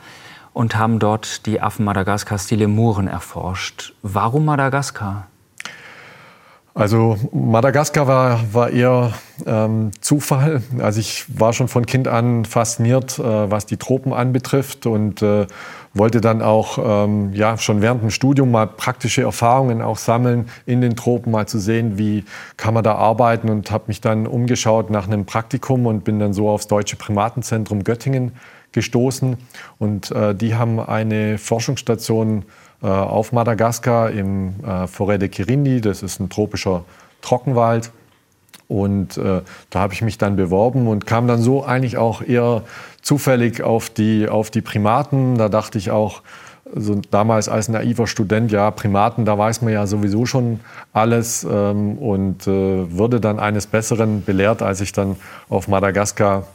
und 0.53 0.77
haben 0.77 1.01
dort 1.01 1.45
die 1.47 1.61
Affen 1.61 1.85
Madagaskars, 1.85 2.47
die 2.47 2.55
Lemuren, 2.55 3.09
erforscht. 3.09 3.95
Warum 4.03 4.45
Madagaskar? 4.45 5.27
Also 6.73 7.17
Madagaskar 7.33 8.07
war, 8.07 8.41
war 8.53 8.71
eher 8.71 9.15
ähm, 9.45 9.91
Zufall. 10.01 10.63
Also 10.79 11.01
ich 11.01 11.25
war 11.37 11.53
schon 11.53 11.67
von 11.67 11.85
Kind 11.85 12.07
an 12.07 12.45
fasziniert, 12.45 13.19
äh, 13.19 13.51
was 13.51 13.67
die 13.67 13.77
Tropen 13.77 14.13
anbetrifft 14.13 14.87
und 14.87 15.21
äh, 15.21 15.49
wollte 15.99 16.21
dann 16.21 16.43
auch 16.43 16.79
ähm, 17.05 17.33
ja, 17.35 17.59
schon 17.59 17.83
während 17.83 18.03
dem 18.03 18.11
Studium 18.11 18.51
mal 18.51 18.67
praktische 18.67 19.23
Erfahrungen 19.23 19.83
auch 19.83 19.99
sammeln 19.99 20.49
in 20.67 20.81
den 20.81 20.97
Tropen, 20.97 21.31
mal 21.33 21.47
zu 21.47 21.59
sehen, 21.59 21.99
wie 21.99 22.25
kann 22.57 22.75
man 22.75 22.85
da 22.85 22.95
arbeiten 22.95 23.49
und 23.51 23.71
habe 23.71 23.85
mich 23.89 24.01
dann 24.01 24.27
umgeschaut 24.27 24.91
nach 24.91 25.07
einem 25.07 25.27
Praktikum 25.27 25.87
und 25.87 26.05
bin 26.05 26.19
dann 26.19 26.33
so 26.33 26.49
aufs 26.49 26.69
Deutsche 26.69 26.97
Primatenzentrum 26.97 27.85
Göttingen 27.85 28.33
gestoßen. 28.73 29.37
Und 29.79 30.11
äh, 30.11 30.35
die 30.35 30.55
haben 30.55 30.81
eine 30.81 31.39
Forschungsstation 31.39 32.45
äh, 32.83 32.87
auf 32.87 33.33
Madagaskar 33.33 34.11
im 34.11 34.61
äh, 34.63 34.87
Forêt 34.87 35.19
de 35.19 35.29
Kirindi, 35.29 35.81
das 35.81 36.03
ist 36.03 36.21
ein 36.21 36.29
tropischer 36.29 36.85
Trockenwald. 37.23 37.91
Und 38.69 39.17
äh, 39.17 39.41
da 39.71 39.81
habe 39.81 39.95
ich 39.95 40.03
mich 40.03 40.19
dann 40.19 40.37
beworben 40.37 40.87
und 40.89 41.07
kam 41.07 41.27
dann 41.27 41.41
so 41.41 41.65
eigentlich 41.65 41.97
auch 41.97 42.21
eher 42.21 42.63
zufällig 43.01 43.63
auf 43.63 43.89
die, 43.89 44.29
auf 44.29 44.51
die 44.51 44.61
Primaten. 44.61 45.39
Da 45.39 45.49
dachte 45.49 45.79
ich 45.79 45.91
auch, 45.91 46.23
also 46.75 47.01
damals 47.11 47.49
als 47.49 47.69
naiver 47.69 48.07
Student, 48.07 48.53
ja, 48.53 48.71
Primaten, 48.71 49.25
da 49.25 49.39
weiß 49.39 49.63
man 49.63 49.73
ja 49.73 49.87
sowieso 49.87 50.27
schon 50.27 50.61
alles 50.93 51.47
ähm, 51.51 51.97
und 51.97 52.47
äh, 52.47 52.95
wurde 52.95 53.21
dann 53.21 53.39
eines 53.39 53.67
Besseren 53.67 54.23
belehrt, 54.25 54.63
als 54.63 54.83
ich 54.83 54.93
dann 54.93 55.17
auf 55.49 55.69
Madagaskar 55.69 56.47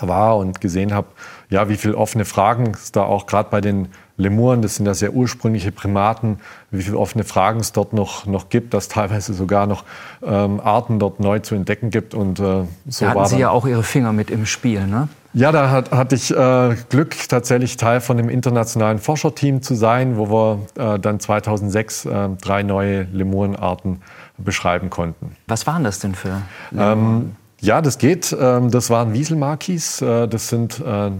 war 0.00 0.38
und 0.38 0.60
gesehen 0.62 0.94
habe, 0.94 1.08
ja, 1.50 1.68
wie 1.68 1.76
viele 1.76 1.96
offene 1.96 2.24
Fragen 2.24 2.72
es 2.72 2.92
da 2.92 3.02
auch 3.02 3.26
gerade 3.26 3.50
bei 3.50 3.60
den 3.60 3.88
Lemuren, 4.16 4.62
das 4.62 4.76
sind 4.76 4.86
ja 4.86 4.94
sehr 4.94 5.12
ursprüngliche 5.14 5.72
Primaten, 5.72 6.38
wie 6.70 6.82
viele 6.82 6.98
offene 6.98 7.24
Fragen 7.24 7.60
es 7.60 7.72
dort 7.72 7.92
noch, 7.92 8.26
noch 8.26 8.48
gibt, 8.48 8.74
dass 8.74 8.88
teilweise 8.88 9.34
sogar 9.34 9.66
noch 9.66 9.84
ähm, 10.22 10.60
Arten 10.60 10.98
dort 10.98 11.20
neu 11.20 11.38
zu 11.38 11.54
entdecken 11.54 11.90
gibt. 11.90 12.14
Und, 12.14 12.40
äh, 12.40 12.64
so 12.88 13.04
da 13.04 13.10
hatten 13.10 13.26
Sie 13.26 13.38
ja 13.38 13.50
auch 13.50 13.66
Ihre 13.66 13.82
Finger 13.82 14.12
mit 14.12 14.30
im 14.30 14.46
Spiel, 14.46 14.86
ne? 14.86 15.08
Ja, 15.34 15.50
da 15.50 15.70
hat, 15.70 15.92
hatte 15.92 16.14
ich 16.14 16.30
äh, 16.30 16.76
Glück, 16.90 17.16
tatsächlich 17.28 17.78
Teil 17.78 18.02
von 18.02 18.18
dem 18.18 18.28
internationalen 18.28 18.98
Forscherteam 18.98 19.62
zu 19.62 19.74
sein, 19.74 20.18
wo 20.18 20.28
wir 20.28 20.58
äh, 20.94 20.98
dann 20.98 21.20
2006 21.20 22.04
äh, 22.04 22.28
drei 22.40 22.62
neue 22.62 23.04
Lemurenarten 23.04 24.02
beschreiben 24.36 24.90
konnten. 24.90 25.36
Was 25.46 25.66
waren 25.66 25.84
das 25.84 26.00
denn 26.00 26.14
für 26.14 26.42
Lemuren? 26.70 26.98
Ähm, 26.98 27.36
ja, 27.62 27.80
das 27.80 27.98
geht. 27.98 28.36
Ähm, 28.38 28.72
das 28.72 28.90
waren 28.90 29.12
Wieselmakis. 29.12 30.02
Äh, 30.02 30.26
das 30.26 30.48
sind, 30.48 30.80
äh, 30.84 31.10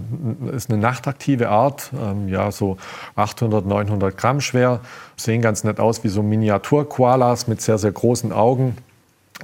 ist 0.54 0.70
eine 0.70 0.80
nachtaktive 0.80 1.48
Art, 1.48 1.92
ähm, 1.94 2.28
ja, 2.28 2.50
so 2.50 2.78
800, 3.14 3.64
900 3.64 4.16
Gramm 4.16 4.40
schwer. 4.40 4.80
Sehen 5.16 5.40
ganz 5.40 5.62
nett 5.62 5.78
aus 5.78 6.02
wie 6.02 6.08
so 6.08 6.20
Miniatur-Koalas 6.20 7.46
mit 7.46 7.62
sehr, 7.62 7.78
sehr 7.78 7.92
großen 7.92 8.32
Augen. 8.32 8.76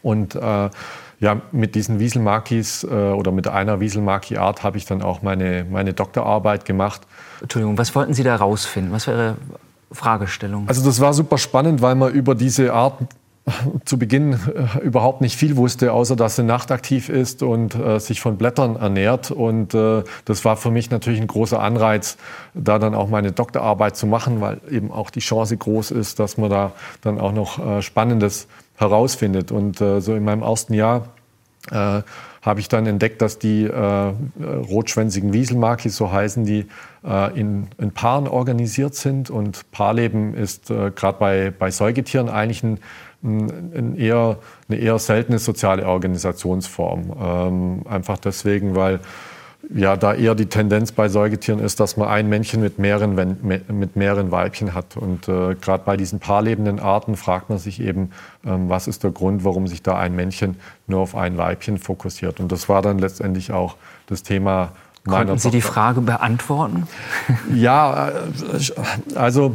Und 0.02 0.34
äh, 0.34 0.70
ja, 1.20 1.40
mit 1.52 1.76
diesen 1.76 1.98
Wieselmakis 1.98 2.84
oder 2.84 3.32
mit 3.32 3.48
einer 3.48 3.80
Wieselmaki-Art 3.80 4.62
habe 4.62 4.76
ich 4.76 4.86
dann 4.86 5.02
auch 5.02 5.20
meine, 5.20 5.66
meine 5.68 5.92
Doktorarbeit 5.92 6.64
gemacht. 6.64 7.00
Entschuldigung, 7.40 7.76
was 7.76 7.92
wollten 7.96 8.14
Sie 8.14 8.22
da 8.22 8.36
rausfinden? 8.36 8.92
Was 8.92 9.08
wäre 9.08 9.18
Ihre 9.18 9.36
Fragestellung? 9.90 10.68
Also 10.68 10.84
das 10.84 11.00
war 11.00 11.12
super 11.12 11.38
spannend, 11.38 11.82
weil 11.82 11.96
man 11.96 12.12
über 12.12 12.36
diese 12.36 12.72
Art 12.72 13.00
zu 13.84 13.98
Beginn 13.98 14.32
äh, 14.34 14.78
überhaupt 14.80 15.20
nicht 15.20 15.36
viel 15.36 15.56
wusste, 15.56 15.92
außer 15.92 16.16
dass 16.16 16.36
sie 16.36 16.42
nachtaktiv 16.42 17.08
ist 17.08 17.42
und 17.42 17.74
äh, 17.74 17.98
sich 18.00 18.20
von 18.20 18.36
Blättern 18.36 18.76
ernährt. 18.76 19.30
Und 19.30 19.74
äh, 19.74 20.04
das 20.24 20.44
war 20.44 20.56
für 20.56 20.70
mich 20.70 20.90
natürlich 20.90 21.20
ein 21.20 21.26
großer 21.26 21.60
Anreiz, 21.60 22.16
da 22.54 22.78
dann 22.78 22.94
auch 22.94 23.08
meine 23.08 23.32
Doktorarbeit 23.32 23.96
zu 23.96 24.06
machen, 24.06 24.40
weil 24.40 24.60
eben 24.70 24.90
auch 24.92 25.10
die 25.10 25.20
Chance 25.20 25.56
groß 25.56 25.90
ist, 25.90 26.18
dass 26.18 26.38
man 26.38 26.50
da 26.50 26.72
dann 27.02 27.20
auch 27.20 27.32
noch 27.32 27.58
äh, 27.58 27.82
Spannendes 27.82 28.48
herausfindet. 28.76 29.52
Und 29.52 29.80
äh, 29.80 30.00
so 30.00 30.14
in 30.14 30.24
meinem 30.24 30.42
ersten 30.42 30.74
Jahr 30.74 31.08
äh, 31.70 32.02
habe 32.42 32.60
ich 32.60 32.68
dann 32.68 32.86
entdeckt, 32.86 33.20
dass 33.20 33.38
die 33.38 33.64
äh, 33.64 34.12
rotschwänzigen 34.42 35.32
Wieselmakis, 35.32 35.96
so 35.96 36.10
heißen 36.10 36.44
die, 36.44 36.66
äh, 37.04 37.38
in, 37.38 37.68
in, 37.78 37.90
Paaren 37.92 38.28
organisiert 38.28 38.94
sind. 38.94 39.28
Und 39.28 39.70
Paarleben 39.70 40.34
ist 40.34 40.70
äh, 40.70 40.90
gerade 40.90 41.18
bei, 41.18 41.52
bei 41.56 41.70
Säugetieren 41.70 42.28
eigentlich 42.28 42.62
ein, 42.62 42.78
ein, 43.22 43.96
eher, 43.96 44.38
eine 44.68 44.78
eher 44.78 44.98
seltene 44.98 45.38
soziale 45.38 45.86
Organisationsform. 45.86 47.12
Ähm, 47.20 47.82
einfach 47.88 48.18
deswegen, 48.18 48.74
weil 48.76 49.00
ja, 49.74 49.96
da 49.96 50.14
eher 50.14 50.34
die 50.34 50.46
Tendenz 50.46 50.92
bei 50.92 51.08
Säugetieren 51.08 51.58
ist, 51.58 51.78
dass 51.80 51.96
man 51.96 52.08
ein 52.08 52.28
Männchen 52.28 52.60
mit 52.60 52.78
mehreren, 52.78 53.36
mit 53.68 53.96
mehreren 53.96 54.30
Weibchen 54.30 54.72
hat. 54.72 54.96
Und 54.96 55.28
äh, 55.28 55.54
gerade 55.54 55.82
bei 55.84 55.96
diesen 55.96 56.20
paarlebenden 56.20 56.80
Arten 56.80 57.16
fragt 57.16 57.50
man 57.50 57.58
sich 57.58 57.80
eben, 57.80 58.10
ähm, 58.46 58.68
was 58.70 58.88
ist 58.88 59.04
der 59.04 59.10
Grund, 59.10 59.44
warum 59.44 59.66
sich 59.66 59.82
da 59.82 59.98
ein 59.98 60.16
Männchen 60.16 60.56
nur 60.86 61.00
auf 61.00 61.14
ein 61.14 61.36
Weibchen 61.36 61.78
fokussiert. 61.78 62.40
Und 62.40 62.50
das 62.50 62.68
war 62.68 62.80
dann 62.80 62.98
letztendlich 62.98 63.52
auch 63.52 63.76
das 64.06 64.22
Thema 64.22 64.72
meiner 65.04 65.26
Konnten 65.26 65.38
Sie 65.38 65.50
die 65.50 65.60
Frage 65.60 66.00
beantworten? 66.00 66.86
Ja, 67.54 68.08
äh, 68.08 68.12
also 69.14 69.54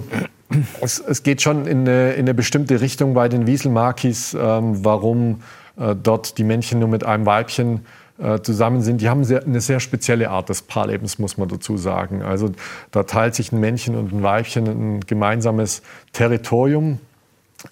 es, 0.82 1.00
es, 1.00 1.24
geht 1.24 1.42
schon 1.42 1.66
in 1.66 1.82
eine, 1.82 2.14
in 2.14 2.22
eine, 2.22 2.34
bestimmte 2.36 2.82
Richtung 2.82 3.16
bei 3.16 3.30
den 3.30 3.48
Wieselmakis, 3.48 4.36
ähm, 4.40 4.86
warum 4.86 5.42
äh, 5.78 5.96
dort 5.96 6.38
die 6.38 6.44
Männchen 6.44 6.80
nur 6.80 6.90
mit 6.90 7.04
einem 7.04 7.26
Weibchen 7.26 7.86
äh, 8.20 8.40
zusammen 8.42 8.82
sind, 8.82 9.02
die 9.02 9.10
haben 9.10 9.24
sehr, 9.24 9.44
eine 9.44 9.62
sehr 9.62 9.80
spezielle 9.80 10.30
Art 10.30 10.50
des 10.50 10.62
Paarlebens, 10.62 11.20
muss 11.20 11.38
man 11.38 11.48
dazu 11.48 11.78
sagen. 11.78 12.22
Also 12.22 12.52
da 12.92 13.04
teilt 13.04 13.36
sich 13.36 13.52
ein 13.52 13.60
Männchen 13.60 13.96
und 13.96 14.14
ein 14.14 14.24
Weibchen 14.24 14.68
ein 14.68 15.00
gemeinsames 15.02 15.82
Territorium, 16.12 17.00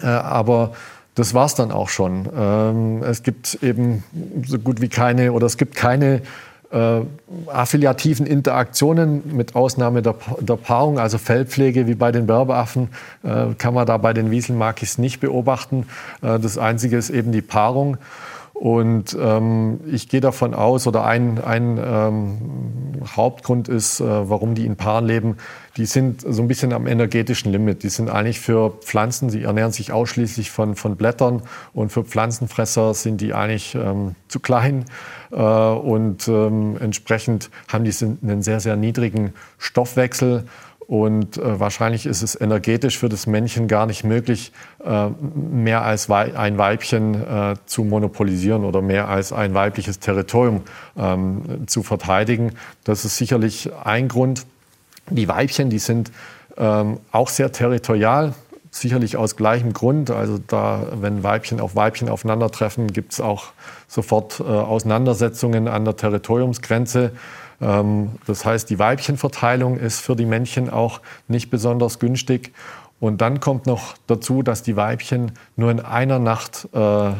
äh, 0.01 0.07
aber 0.07 0.73
das 1.15 1.33
war 1.33 1.45
es 1.45 1.55
dann 1.55 1.71
auch 1.71 1.89
schon. 1.89 2.27
Ähm, 2.35 3.03
es 3.03 3.23
gibt 3.23 3.61
eben 3.61 4.03
so 4.47 4.57
gut 4.57 4.81
wie 4.81 4.89
keine 4.89 5.33
oder 5.33 5.45
es 5.45 5.57
gibt 5.57 5.75
keine 5.75 6.21
äh, 6.71 7.01
affiliativen 7.47 8.25
Interaktionen 8.25 9.35
mit 9.35 9.55
Ausnahme 9.55 10.01
der, 10.01 10.15
der, 10.39 10.55
Paarung, 10.55 10.99
also 10.99 11.17
Fellpflege 11.17 11.85
wie 11.85 11.95
bei 11.95 12.11
den 12.11 12.27
Berberaffen, 12.27 12.89
äh, 13.23 13.53
kann 13.57 13.73
man 13.73 13.85
da 13.85 13.97
bei 13.97 14.13
den 14.13 14.31
Wieselmakis 14.31 14.97
nicht 14.97 15.19
beobachten. 15.19 15.85
Äh, 16.21 16.39
das 16.39 16.57
Einzige 16.57 16.97
ist 16.97 17.09
eben 17.09 17.31
die 17.31 17.41
Paarung. 17.41 17.97
Und 18.61 19.17
ähm, 19.19 19.79
ich 19.87 20.07
gehe 20.07 20.21
davon 20.21 20.53
aus, 20.53 20.85
oder 20.85 21.03
ein, 21.03 21.43
ein 21.43 21.79
ähm, 21.83 22.37
Hauptgrund 23.03 23.67
ist, 23.67 23.99
äh, 23.99 24.29
warum 24.29 24.53
die 24.53 24.67
in 24.67 24.75
Paaren 24.75 25.07
leben, 25.07 25.37
die 25.77 25.87
sind 25.87 26.21
so 26.21 26.43
ein 26.43 26.47
bisschen 26.47 26.71
am 26.71 26.85
energetischen 26.85 27.51
Limit. 27.51 27.81
Die 27.81 27.89
sind 27.89 28.11
eigentlich 28.11 28.39
für 28.39 28.69
Pflanzen, 28.69 29.31
sie 29.31 29.41
ernähren 29.41 29.71
sich 29.71 29.91
ausschließlich 29.91 30.51
von, 30.51 30.75
von 30.75 30.95
Blättern 30.95 31.41
und 31.73 31.91
für 31.91 32.03
Pflanzenfresser 32.03 32.93
sind 32.93 33.19
die 33.19 33.33
eigentlich 33.33 33.73
ähm, 33.73 34.13
zu 34.27 34.39
klein. 34.39 34.85
Äh, 35.31 35.37
und 35.37 36.27
ähm, 36.27 36.77
entsprechend 36.79 37.49
haben 37.67 37.83
die 37.83 37.95
einen 38.21 38.43
sehr, 38.43 38.59
sehr 38.59 38.75
niedrigen 38.75 39.33
Stoffwechsel 39.57 40.45
und 40.91 41.37
äh, 41.37 41.57
wahrscheinlich 41.57 42.05
ist 42.05 42.21
es 42.21 42.35
energetisch 42.35 42.99
für 42.99 43.07
das 43.07 43.25
Männchen 43.25 43.69
gar 43.69 43.85
nicht 43.85 44.03
möglich, 44.03 44.51
äh, 44.83 45.07
mehr 45.33 45.85
als 45.85 46.09
Wei 46.09 46.37
ein 46.37 46.57
Weibchen 46.57 47.13
äh, 47.13 47.55
zu 47.65 47.85
monopolisieren 47.85 48.65
oder 48.65 48.81
mehr 48.81 49.07
als 49.07 49.31
ein 49.31 49.53
weibliches 49.53 49.99
Territorium 49.99 50.63
ähm, 50.97 51.65
zu 51.67 51.81
verteidigen. 51.81 52.55
Das 52.83 53.05
ist 53.05 53.15
sicherlich 53.15 53.69
ein 53.85 54.09
Grund. 54.09 54.45
Die 55.09 55.29
Weibchen, 55.29 55.69
die 55.69 55.79
sind 55.79 56.11
ähm, 56.57 56.97
auch 57.13 57.29
sehr 57.29 57.53
territorial, 57.53 58.33
sicherlich 58.71 59.17
aus 59.17 59.35
gleichem 59.35 59.73
Grund. 59.73 60.09
Also 60.09 60.39
da, 60.47 60.87
wenn 60.95 61.23
Weibchen 61.23 61.59
auf 61.59 61.75
Weibchen 61.75 62.09
aufeinandertreffen, 62.09 62.87
gibt 62.87 63.13
es 63.13 63.21
auch 63.21 63.47
sofort 63.87 64.39
äh, 64.39 64.43
Auseinandersetzungen 64.43 65.67
an 65.67 65.85
der 65.85 65.97
Territoriumsgrenze. 65.97 67.11
Ähm, 67.61 68.13
das 68.25 68.45
heißt, 68.45 68.69
die 68.69 68.79
Weibchenverteilung 68.79 69.77
ist 69.77 69.99
für 69.99 70.15
die 70.15 70.25
Männchen 70.25 70.69
auch 70.69 71.01
nicht 71.27 71.49
besonders 71.49 71.99
günstig. 71.99 72.53
Und 73.01 73.19
dann 73.19 73.39
kommt 73.39 73.65
noch 73.65 73.95
dazu, 74.07 74.41
dass 74.41 74.63
die 74.63 74.75
Weibchen 74.75 75.33
nur 75.57 75.69
in 75.69 75.79
einer 75.79 76.19
Nacht 76.19 76.69
äh, 76.73 77.09
äh, 77.09 77.13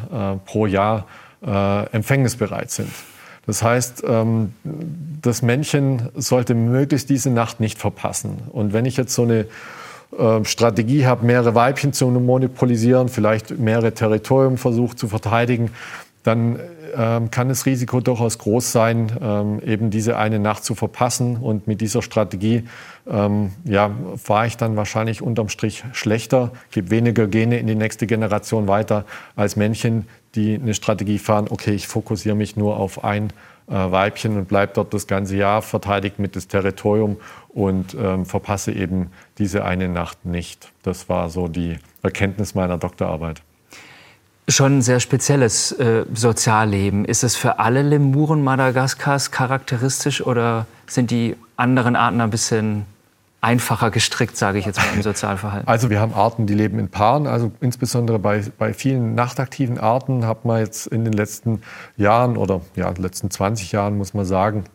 pro 0.45 0.67
Jahr 0.67 1.05
äh, 1.45 1.85
empfängnisbereit 1.91 2.71
sind. 2.71 2.91
Das 3.47 3.63
heißt, 3.63 4.03
ähm, 4.07 4.53
das 4.63 5.41
Männchen 5.41 6.09
sollte 6.15 6.53
möglichst 6.53 7.09
diese 7.09 7.31
Nacht 7.31 7.59
nicht 7.59 7.79
verpassen. 7.79 8.37
Und 8.51 8.73
wenn 8.73 8.85
ich 8.85 8.95
jetzt 8.95 9.13
so 9.13 9.23
eine 9.23 9.47
äh, 10.17 10.43
Strategie 10.45 11.05
habe, 11.05 11.25
mehrere 11.25 11.55
Weibchen 11.55 11.93
zu 11.93 12.07
monopolisieren, 12.07 13.09
vielleicht 13.09 13.57
mehrere 13.57 13.93
Territorien 13.93 14.57
versucht 14.57 14.99
zu 14.99 15.07
verteidigen, 15.07 15.71
dann 16.23 16.59
ähm, 16.95 17.31
kann 17.31 17.49
das 17.49 17.65
Risiko 17.65 17.99
durchaus 18.01 18.37
groß 18.37 18.71
sein, 18.71 19.11
ähm, 19.21 19.61
eben 19.65 19.89
diese 19.89 20.17
eine 20.17 20.39
Nacht 20.39 20.63
zu 20.63 20.75
verpassen. 20.75 21.37
Und 21.37 21.67
mit 21.67 21.81
dieser 21.81 22.01
Strategie 22.01 22.63
ähm, 23.09 23.51
ja, 23.63 23.91
fahre 24.17 24.47
ich 24.47 24.57
dann 24.57 24.75
wahrscheinlich 24.75 25.21
unterm 25.21 25.49
Strich 25.49 25.83
schlechter, 25.93 26.51
gebe 26.71 26.89
weniger 26.89 27.27
Gene 27.27 27.59
in 27.59 27.67
die 27.67 27.75
nächste 27.75 28.07
Generation 28.07 28.67
weiter 28.67 29.05
als 29.35 29.55
Männchen, 29.55 30.07
die 30.35 30.55
eine 30.55 30.73
Strategie 30.73 31.17
fahren, 31.17 31.47
okay, 31.49 31.71
ich 31.71 31.87
fokussiere 31.87 32.35
mich 32.35 32.55
nur 32.55 32.77
auf 32.77 33.03
ein 33.03 33.33
Weibchen 33.73 34.37
und 34.37 34.47
bleibe 34.47 34.73
dort 34.75 34.93
das 34.93 35.07
ganze 35.07 35.35
Jahr, 35.35 35.61
verteidigt 35.61 36.19
mit 36.19 36.35
das 36.35 36.47
Territorium 36.47 37.17
und 37.49 37.93
ähm, 37.93 38.25
verpasse 38.25 38.71
eben 38.71 39.11
diese 39.37 39.65
eine 39.65 39.87
Nacht 39.89 40.25
nicht. 40.25 40.71
Das 40.83 41.09
war 41.09 41.29
so 41.29 41.47
die 41.47 41.77
Erkenntnis 42.03 42.55
meiner 42.55 42.77
Doktorarbeit 42.77 43.41
schon 44.51 44.79
ein 44.79 44.81
sehr 44.81 44.99
spezielles 44.99 45.71
äh, 45.71 46.05
Sozialleben. 46.13 47.05
Ist 47.05 47.23
es 47.23 47.35
für 47.35 47.59
alle 47.59 47.81
Lemuren 47.81 48.43
Madagaskars 48.43 49.31
charakteristisch 49.31 50.25
oder 50.25 50.65
sind 50.87 51.11
die 51.11 51.35
anderen 51.55 51.95
Arten 51.95 52.21
ein 52.21 52.29
bisschen 52.29 52.85
einfacher 53.41 53.89
gestrickt, 53.89 54.37
sage 54.37 54.59
ich 54.59 54.65
jetzt 54.65 54.77
mal 54.77 54.93
im 54.95 55.01
Sozialverhalten? 55.01 55.67
Also 55.67 55.89
wir 55.89 55.99
haben 55.99 56.13
Arten, 56.13 56.45
die 56.45 56.53
leben 56.53 56.79
in 56.79 56.89
Paaren. 56.89 57.27
Also 57.27 57.51
insbesondere 57.59 58.19
bei, 58.19 58.43
bei 58.57 58.73
vielen 58.73 59.15
nachtaktiven 59.15 59.79
Arten 59.79 60.25
hat 60.25 60.45
man 60.45 60.59
jetzt 60.59 60.87
in 60.87 61.03
den 61.03 61.13
letzten 61.13 61.61
Jahren 61.97 62.37
oder 62.37 62.61
ja, 62.75 62.91
letzten 62.97 63.31
20 63.31 63.71
Jahren, 63.71 63.97
muss 63.97 64.13
man 64.13 64.25
sagen, 64.25 64.65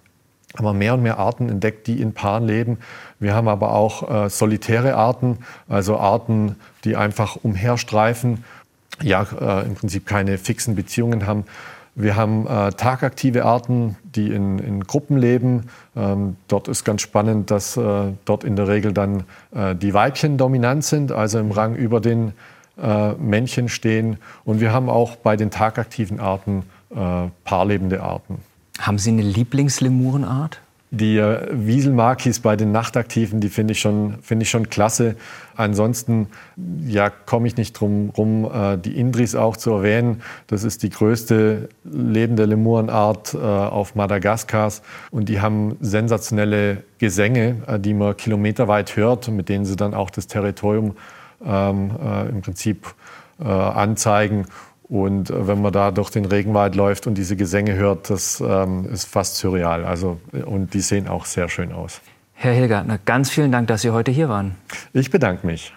haben 0.57 0.65
wir 0.65 0.73
mehr 0.73 0.95
und 0.95 1.03
mehr 1.03 1.19
Arten 1.19 1.49
entdeckt, 1.49 1.87
die 1.87 2.01
in 2.01 2.13
Paaren 2.13 2.45
leben. 2.45 2.79
Wir 3.21 3.35
haben 3.35 3.49
aber 3.49 3.73
auch 3.73 4.25
äh, 4.27 4.31
solitäre 4.31 4.97
Arten, 4.97 5.39
also 5.69 5.99
Arten, 5.99 6.57
die 6.85 6.97
einfach 6.97 7.37
umherstreifen 7.37 8.45
ja 9.03 9.27
äh, 9.41 9.67
im 9.67 9.75
Prinzip 9.75 10.07
keine 10.07 10.39
fixen 10.39 10.75
Beziehungen 10.75 11.27
haben. 11.27 11.45
Wir 11.99 12.15
haben 12.15 12.47
äh, 12.47 12.73
tagaktive 12.73 13.47
Arten, 13.47 13.97
die 14.05 14.31
in, 14.31 14.59
in 14.59 14.85
Gruppen 14.85 15.17
leben. 15.17 15.71
Ähm, 15.97 16.37
dort 16.47 16.69
ist 16.69 16.85
ganz 16.85 17.01
spannend, 17.01 17.51
dass 17.51 17.79
äh, 17.79 18.13
dort 18.27 18.45
in 18.45 18.55
der 18.55 18.69
Regel 18.69 18.93
dann 18.93 19.25
äh, 19.55 19.75
die 19.75 19.95
Weibchen 19.95 20.37
dominant 20.37 20.85
sind, 20.85 21.11
also 21.11 21.39
im 21.39 21.51
Rang 21.53 21.75
über 21.75 22.03
den 22.03 22.33
äh, 22.77 23.13
Männchen 23.13 23.71
stehen. 23.71 24.19
Und 24.45 24.61
wir 24.61 24.73
haben 24.73 24.91
auch 24.91 25.17
bei 25.17 25.37
den 25.37 25.51
tagaktiven 25.51 26.21
Arten 26.21 26.65
äh, 26.91 27.29
paarlebende 27.45 28.03
Arten. 28.03 28.41
Haben 28.79 28.99
Sie 28.99 29.11
eine 29.11 29.23
Lieblingslemurenart? 29.23 30.61
Die 30.93 31.19
äh, 31.19 31.49
Wieselmakis 31.51 32.39
bei 32.41 32.55
den 32.55 32.71
Nachtaktiven, 32.71 33.41
die 33.41 33.49
finde 33.49 33.73
ich, 33.73 33.81
schon, 33.81 34.19
find 34.23 34.43
ich 34.43 34.51
schon 34.51 34.71
klasse. 34.71 35.17
Ansonsten 35.57 36.29
ja, 36.87 37.11
komme 37.11 37.49
ich 37.49 37.57
nicht 37.57 37.73
drum 37.73 38.11
rum, 38.11 38.49
äh, 38.53 38.79
die 38.79 38.99
Indris 38.99 39.35
auch 39.35 39.57
zu 39.57 39.73
erwähnen. 39.73 40.23
Das 40.47 40.63
ist 40.63 40.85
die 40.85 40.91
größte 40.91 41.69
lebende 41.85 42.45
Lemurenart 42.45 43.35
äh, 43.35 43.39
auf 43.39 43.97
Madagaskar. 43.97 44.73
Und 45.11 45.29
die 45.29 45.41
haben 45.41 45.77
sensationelle 45.81 46.85
Gesänge, 46.99 47.57
die 47.79 47.93
man 47.93 48.17
kilometerweit 48.17 48.97
hört, 48.97 49.29
mit 49.29 49.49
denen 49.49 49.65
sie 49.65 49.77
dann 49.77 49.93
auch 49.93 50.11
das 50.11 50.29
Territorium 50.29 50.97
ähm, 51.45 51.91
äh, 52.03 52.29
im 52.29 52.43
Prinzip 52.43 52.95
anzeigen. 53.39 54.47
Und 54.89 55.31
äh, 55.31 55.49
wenn 55.49 55.61
man 55.61 55.73
da 55.73 55.91
durch 55.91 56.11
den 56.11 56.25
Regenwald 56.25 56.75
läuft 56.75 57.07
und 57.07 57.15
diese 57.15 57.37
Gesänge 57.37 57.75
hört, 57.75 58.11
das 58.11 58.41
ähm, 58.41 58.87
ist 58.93 59.07
fast 59.07 59.37
surreal. 59.37 59.85
Also, 59.85 60.21
und 60.45 60.75
die 60.75 60.81
sehen 60.81 61.09
auch 61.09 61.25
sehr 61.25 61.49
schön 61.49 61.73
aus. 61.73 62.01
Herr 62.35 62.53
Hilgartner, 62.53 62.99
ganz 63.05 63.31
vielen 63.31 63.51
Dank, 63.51 63.67
dass 63.69 63.83
Sie 63.83 63.91
heute 63.91 64.11
hier 64.11 64.29
waren. 64.29 64.57
Ich 64.93 65.11
bedanke 65.11 65.47
mich. 65.47 65.73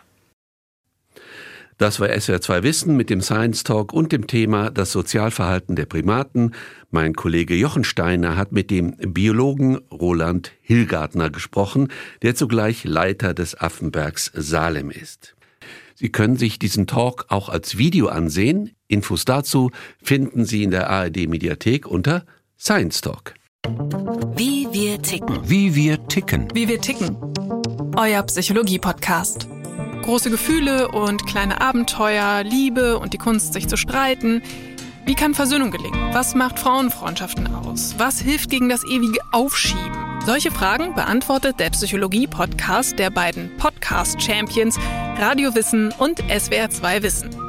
Das 1.78 2.02
war 2.02 2.10
SWR2 2.10 2.64
Wissen 2.64 2.98
mit 2.98 3.10
dem 3.10 3.22
Science 3.22 3.64
Talk 3.64 3.94
und 3.94 4.12
dem 4.12 4.28
Thema 4.28 4.70
das 4.70 4.92
Sozialverhalten 4.92 5.78
der 5.78 5.86
Primaten. 5.86 6.54
Mein 6.92 7.14
Kollege 7.14 7.56
Jochen 7.56 7.86
Steiner 7.86 8.36
hat 8.36 8.52
mit 8.52 8.70
dem 8.70 8.98
Biologen 8.98 9.78
Roland 9.90 10.52
Hilgartner 10.62 11.30
gesprochen, 11.30 11.88
der 12.22 12.36
zugleich 12.36 12.84
Leiter 12.84 13.34
des 13.34 13.58
Affenbergs 13.58 14.30
Salem 14.36 14.92
ist. 14.92 15.38
Sie 15.96 16.10
können 16.10 16.36
sich 16.36 16.60
diesen 16.60 16.86
Talk 16.86 17.28
auch 17.30 17.48
als 17.48 17.78
Video 17.78 18.08
ansehen. 18.08 18.72
Infos 18.90 19.24
dazu 19.24 19.70
finden 20.02 20.46
Sie 20.46 20.64
in 20.64 20.72
der 20.72 20.90
ARD 20.90 21.28
Mediathek 21.28 21.88
unter 21.88 22.26
Science 22.60 23.02
Talk. 23.02 23.36
Wie 24.36 24.68
wir 24.72 25.02
ticken. 25.02 25.40
Wie 25.48 25.76
wir 25.76 26.06
ticken. 26.08 26.48
Wie 26.54 26.68
wir 26.68 26.82
ticken. 26.82 27.16
Euer 27.96 28.24
Psychologie-Podcast. 28.24 29.48
Große 30.02 30.32
Gefühle 30.32 30.90
und 30.90 31.28
kleine 31.28 31.62
Abenteuer, 31.62 32.44
Liebe 32.44 32.98
und 32.98 33.14
die 33.14 33.18
Kunst, 33.20 33.54
sich 33.54 33.68
zu 33.68 33.78
streiten. 33.78 34.42
Wie 35.06 35.14
kann 35.14 35.36
Versöhnung 35.36 35.70
gelingen? 35.70 36.14
Was 36.14 36.34
macht 36.34 36.58
Frauenfreundschaften 36.58 37.48
aus? 37.48 37.96
Was 38.00 38.20
hilft 38.20 38.50
gegen 38.50 38.70
das 38.70 38.84
ewige 38.86 39.20
Aufschieben? 39.32 39.98
Solche 40.26 40.50
Fragen 40.52 40.96
beantwortet 40.96 41.60
der 41.60 41.70
Psychologie-Podcast 41.70 42.98
der 42.98 43.12
beiden 43.12 43.56
Podcast-Champions 43.58 44.80
Radio 45.18 45.54
Wissen 45.54 45.92
und 46.00 46.24
SWR2 46.24 47.04
Wissen. 47.04 47.49